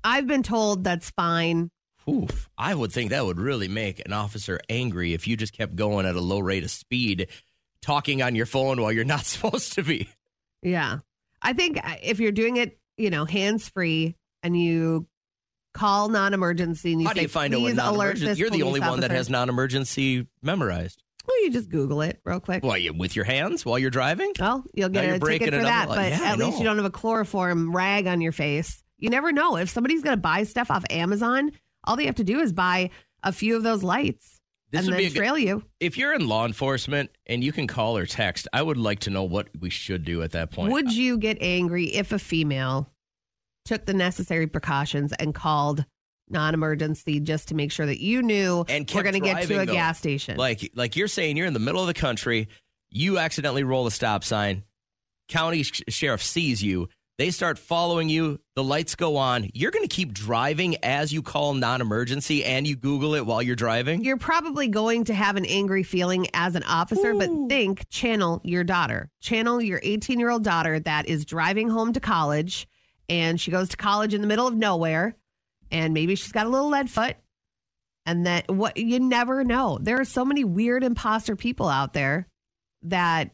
I've 0.04 0.26
been 0.26 0.42
told 0.42 0.84
that's 0.84 1.10
fine. 1.10 1.70
Oof. 2.08 2.48
I 2.56 2.74
would 2.74 2.92
think 2.92 3.10
that 3.10 3.26
would 3.26 3.40
really 3.40 3.68
make 3.68 4.00
an 4.04 4.12
officer 4.12 4.60
angry 4.68 5.12
if 5.14 5.26
you 5.26 5.36
just 5.36 5.52
kept 5.52 5.74
going 5.76 6.06
at 6.06 6.14
a 6.16 6.20
low 6.20 6.38
rate 6.38 6.64
of 6.64 6.70
speed, 6.70 7.28
talking 7.82 8.22
on 8.22 8.34
your 8.34 8.46
phone 8.46 8.80
while 8.80 8.92
you're 8.92 9.04
not 9.04 9.24
supposed 9.26 9.72
to 9.74 9.82
be. 9.82 10.08
Yeah. 10.62 10.98
I 11.42 11.52
think 11.52 11.78
uh, 11.84 11.96
if 12.02 12.20
you're 12.20 12.32
doing 12.32 12.56
it, 12.56 12.78
you 12.96 13.10
know, 13.10 13.24
hands 13.24 13.68
free 13.68 14.16
and 14.48 14.60
you 14.60 15.06
call 15.74 16.08
non 16.08 16.34
emergency 16.34 16.92
and 16.92 17.00
you 17.02 17.06
How 17.06 17.12
do 17.14 17.18
say, 17.18 17.22
you 17.22 17.28
find 17.28 17.54
out 17.54 17.58
please 17.60 17.72
alert 17.74 17.84
non-emergency? 17.84 18.26
this 18.26 18.38
You're 18.38 18.50
the 18.50 18.62
only 18.64 18.80
one 18.80 19.00
that 19.00 19.06
officer." 19.10 19.14
has 19.16 19.30
non-emergency 19.30 20.26
memorized. 20.42 21.02
Well, 21.26 21.44
you 21.44 21.50
just 21.52 21.68
Google 21.68 22.00
it 22.00 22.20
real 22.24 22.40
quick. 22.40 22.64
Why 22.64 22.78
you 22.78 22.94
with 22.94 23.14
your 23.14 23.26
hands 23.26 23.64
while 23.66 23.78
you're 23.78 23.90
driving? 23.90 24.32
Well, 24.40 24.64
you'll 24.72 24.88
Now 24.88 25.00
get 25.02 25.06
you're 25.08 25.16
a 25.16 25.18
breaking 25.18 25.46
ticket 25.48 25.60
for 25.60 25.66
another 25.66 25.70
that, 25.76 25.88
law. 25.90 25.94
but 25.96 26.10
Yeah, 26.12 26.20
I 26.22 26.32
at 26.32 26.38
least 26.38 26.52
know. 26.52 26.58
you 26.58 26.64
don't 26.64 26.76
have 26.76 26.86
a 26.86 26.90
chloroform 26.90 27.76
rag 27.76 28.06
on 28.06 28.20
your 28.22 28.32
face. 28.32 28.82
You 28.98 29.10
never 29.10 29.30
know. 29.30 29.56
If 29.56 29.68
somebody's 29.68 30.02
going 30.02 30.16
to 30.16 30.20
buy 30.20 30.44
stuff 30.44 30.70
off 30.70 30.84
Amazon, 30.90 31.52
all 31.84 31.96
they 31.96 32.06
have 32.06 32.14
to 32.16 32.24
do 32.24 32.40
is 32.40 32.52
buy 32.54 32.88
a 33.22 33.30
few 33.32 33.56
of 33.56 33.62
those 33.62 33.82
lights 33.82 34.40
This 34.70 34.80
and 34.80 34.86
would 34.88 34.92
then 34.94 35.00
be 35.00 35.06
a 35.06 35.08
good- 35.10 35.16
trail 35.18 35.36
you. 35.38 35.62
If 35.80 35.98
you're 35.98 36.14
in 36.14 36.26
law 36.26 36.46
enforcement 36.46 37.10
and 37.26 37.44
you 37.44 37.52
can 37.52 37.66
call 37.66 37.98
or 37.98 38.06
text, 38.06 38.48
I 38.54 38.62
would 38.62 38.78
like 38.78 39.00
to 39.00 39.10
know 39.10 39.24
what 39.24 39.48
we 39.60 39.68
should 39.68 40.04
do 40.06 40.22
at 40.22 40.30
that 40.32 40.50
point. 40.50 40.72
Would 40.72 40.94
you 40.96 41.18
get 41.18 41.36
angry 41.42 41.84
if 41.94 42.10
a 42.10 42.18
female 42.18 42.90
took 43.68 43.84
the 43.84 43.92
necessary 43.92 44.46
precautions 44.46 45.12
and 45.12 45.34
called 45.34 45.84
non-emergency 46.30 47.20
just 47.20 47.48
to 47.48 47.54
make 47.54 47.70
sure 47.70 47.86
that 47.86 48.00
you 48.00 48.22
knew 48.22 48.64
and 48.68 48.90
we're 48.92 49.02
going 49.02 49.14
to 49.14 49.20
get 49.20 49.46
to 49.46 49.60
a 49.60 49.66
though. 49.66 49.72
gas 49.72 49.98
station? 49.98 50.36
Like 50.36 50.72
like 50.74 50.96
you're 50.96 51.08
saying, 51.08 51.36
you're 51.36 51.46
in 51.46 51.52
the 51.52 51.60
middle 51.60 51.80
of 51.80 51.86
the 51.86 51.94
country, 51.94 52.48
you 52.90 53.18
accidentally 53.18 53.64
roll 53.64 53.86
a 53.86 53.90
stop 53.90 54.24
sign, 54.24 54.64
county 55.28 55.62
sh- 55.62 55.82
sheriff 55.88 56.22
sees 56.22 56.62
you, 56.62 56.88
they 57.18 57.30
start 57.30 57.58
following 57.58 58.08
you, 58.08 58.38
the 58.54 58.62
lights 58.64 58.94
go 58.94 59.16
on. 59.16 59.50
You're 59.52 59.72
going 59.72 59.86
to 59.86 59.94
keep 59.94 60.12
driving 60.12 60.76
as 60.84 61.12
you 61.12 61.20
call 61.20 61.52
non-emergency, 61.52 62.44
and 62.44 62.66
you 62.66 62.76
Google 62.76 63.14
it 63.16 63.26
while 63.26 63.42
you're 63.42 63.56
driving. 63.56 64.04
You're 64.04 64.18
probably 64.18 64.68
going 64.68 65.04
to 65.04 65.14
have 65.14 65.36
an 65.36 65.44
angry 65.44 65.82
feeling 65.82 66.28
as 66.32 66.54
an 66.54 66.62
officer, 66.62 67.14
but 67.14 67.28
think 67.48 67.88
channel 67.90 68.40
your 68.44 68.64
daughter. 68.64 69.10
Channel 69.20 69.60
your 69.60 69.80
18 69.82 70.20
year 70.20 70.30
old 70.30 70.44
daughter 70.44 70.78
that 70.80 71.06
is 71.06 71.24
driving 71.24 71.68
home 71.68 71.92
to 71.92 72.00
college 72.00 72.66
and 73.08 73.40
she 73.40 73.50
goes 73.50 73.68
to 73.70 73.76
college 73.76 74.14
in 74.14 74.20
the 74.20 74.26
middle 74.26 74.46
of 74.46 74.54
nowhere 74.54 75.16
and 75.70 75.94
maybe 75.94 76.14
she's 76.14 76.32
got 76.32 76.46
a 76.46 76.48
little 76.48 76.68
lead 76.68 76.90
foot. 76.90 77.16
And 78.06 78.26
that 78.26 78.50
what 78.50 78.78
you 78.78 79.00
never 79.00 79.44
know. 79.44 79.78
There 79.78 80.00
are 80.00 80.04
so 80.04 80.24
many 80.24 80.42
weird 80.42 80.82
imposter 80.82 81.36
people 81.36 81.68
out 81.68 81.92
there 81.92 82.26
that 82.84 83.30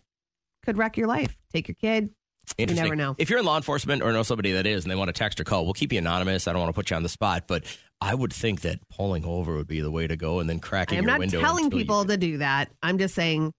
could 0.64 0.76
wreck 0.76 0.96
your 0.96 1.06
life. 1.06 1.36
Take 1.52 1.68
your 1.68 1.76
kid. 1.76 2.10
You 2.58 2.66
never 2.66 2.96
know. 2.96 3.14
If 3.16 3.30
you're 3.30 3.38
in 3.38 3.44
law 3.44 3.56
enforcement 3.56 4.02
or 4.02 4.12
know 4.12 4.24
somebody 4.24 4.52
that 4.52 4.66
is 4.66 4.84
and 4.84 4.90
they 4.90 4.96
want 4.96 5.08
to 5.08 5.12
text 5.12 5.40
or 5.40 5.44
call, 5.44 5.64
we'll 5.64 5.74
keep 5.74 5.92
you 5.92 5.98
anonymous. 5.98 6.48
I 6.48 6.52
don't 6.52 6.60
want 6.60 6.70
to 6.70 6.74
put 6.74 6.90
you 6.90 6.96
on 6.96 7.04
the 7.04 7.08
spot, 7.08 7.44
but 7.46 7.64
I 8.00 8.14
would 8.14 8.32
think 8.32 8.62
that 8.62 8.80
pulling 8.88 9.24
over 9.24 9.54
would 9.54 9.68
be 9.68 9.80
the 9.80 9.92
way 9.92 10.06
to 10.08 10.16
go 10.16 10.40
and 10.40 10.50
then 10.50 10.58
cracking 10.58 10.96
your 10.96 11.06
not 11.06 11.20
window. 11.20 11.40
telling 11.40 11.70
people 11.70 12.04
to 12.04 12.16
do 12.16 12.38
that. 12.38 12.70
I'm 12.82 12.98
just 12.98 13.14
saying 13.14 13.52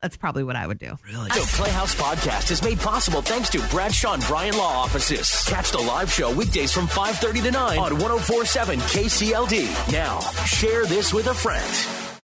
that's 0.00 0.16
probably 0.16 0.44
what 0.44 0.56
I 0.56 0.66
would 0.66 0.78
do. 0.78 0.96
Really? 1.06 1.28
The 1.28 1.50
Playhouse 1.56 1.94
Podcast 1.94 2.50
is 2.50 2.62
made 2.62 2.78
possible 2.78 3.22
thanks 3.22 3.50
to 3.50 3.60
Bradshaw 3.70 4.14
and 4.14 4.22
Bryan 4.24 4.56
Law 4.56 4.82
Offices. 4.82 5.44
Catch 5.46 5.72
the 5.72 5.78
live 5.78 6.12
show 6.12 6.34
weekdays 6.34 6.72
from 6.72 6.86
5.30 6.86 7.42
to 7.44 7.50
9 7.50 7.78
on 7.78 7.92
1047 7.92 8.78
KCLD. 8.78 9.92
Now, 9.92 10.20
share 10.44 10.86
this 10.86 11.12
with 11.12 11.26
a 11.26 11.34
friend. 11.34 12.05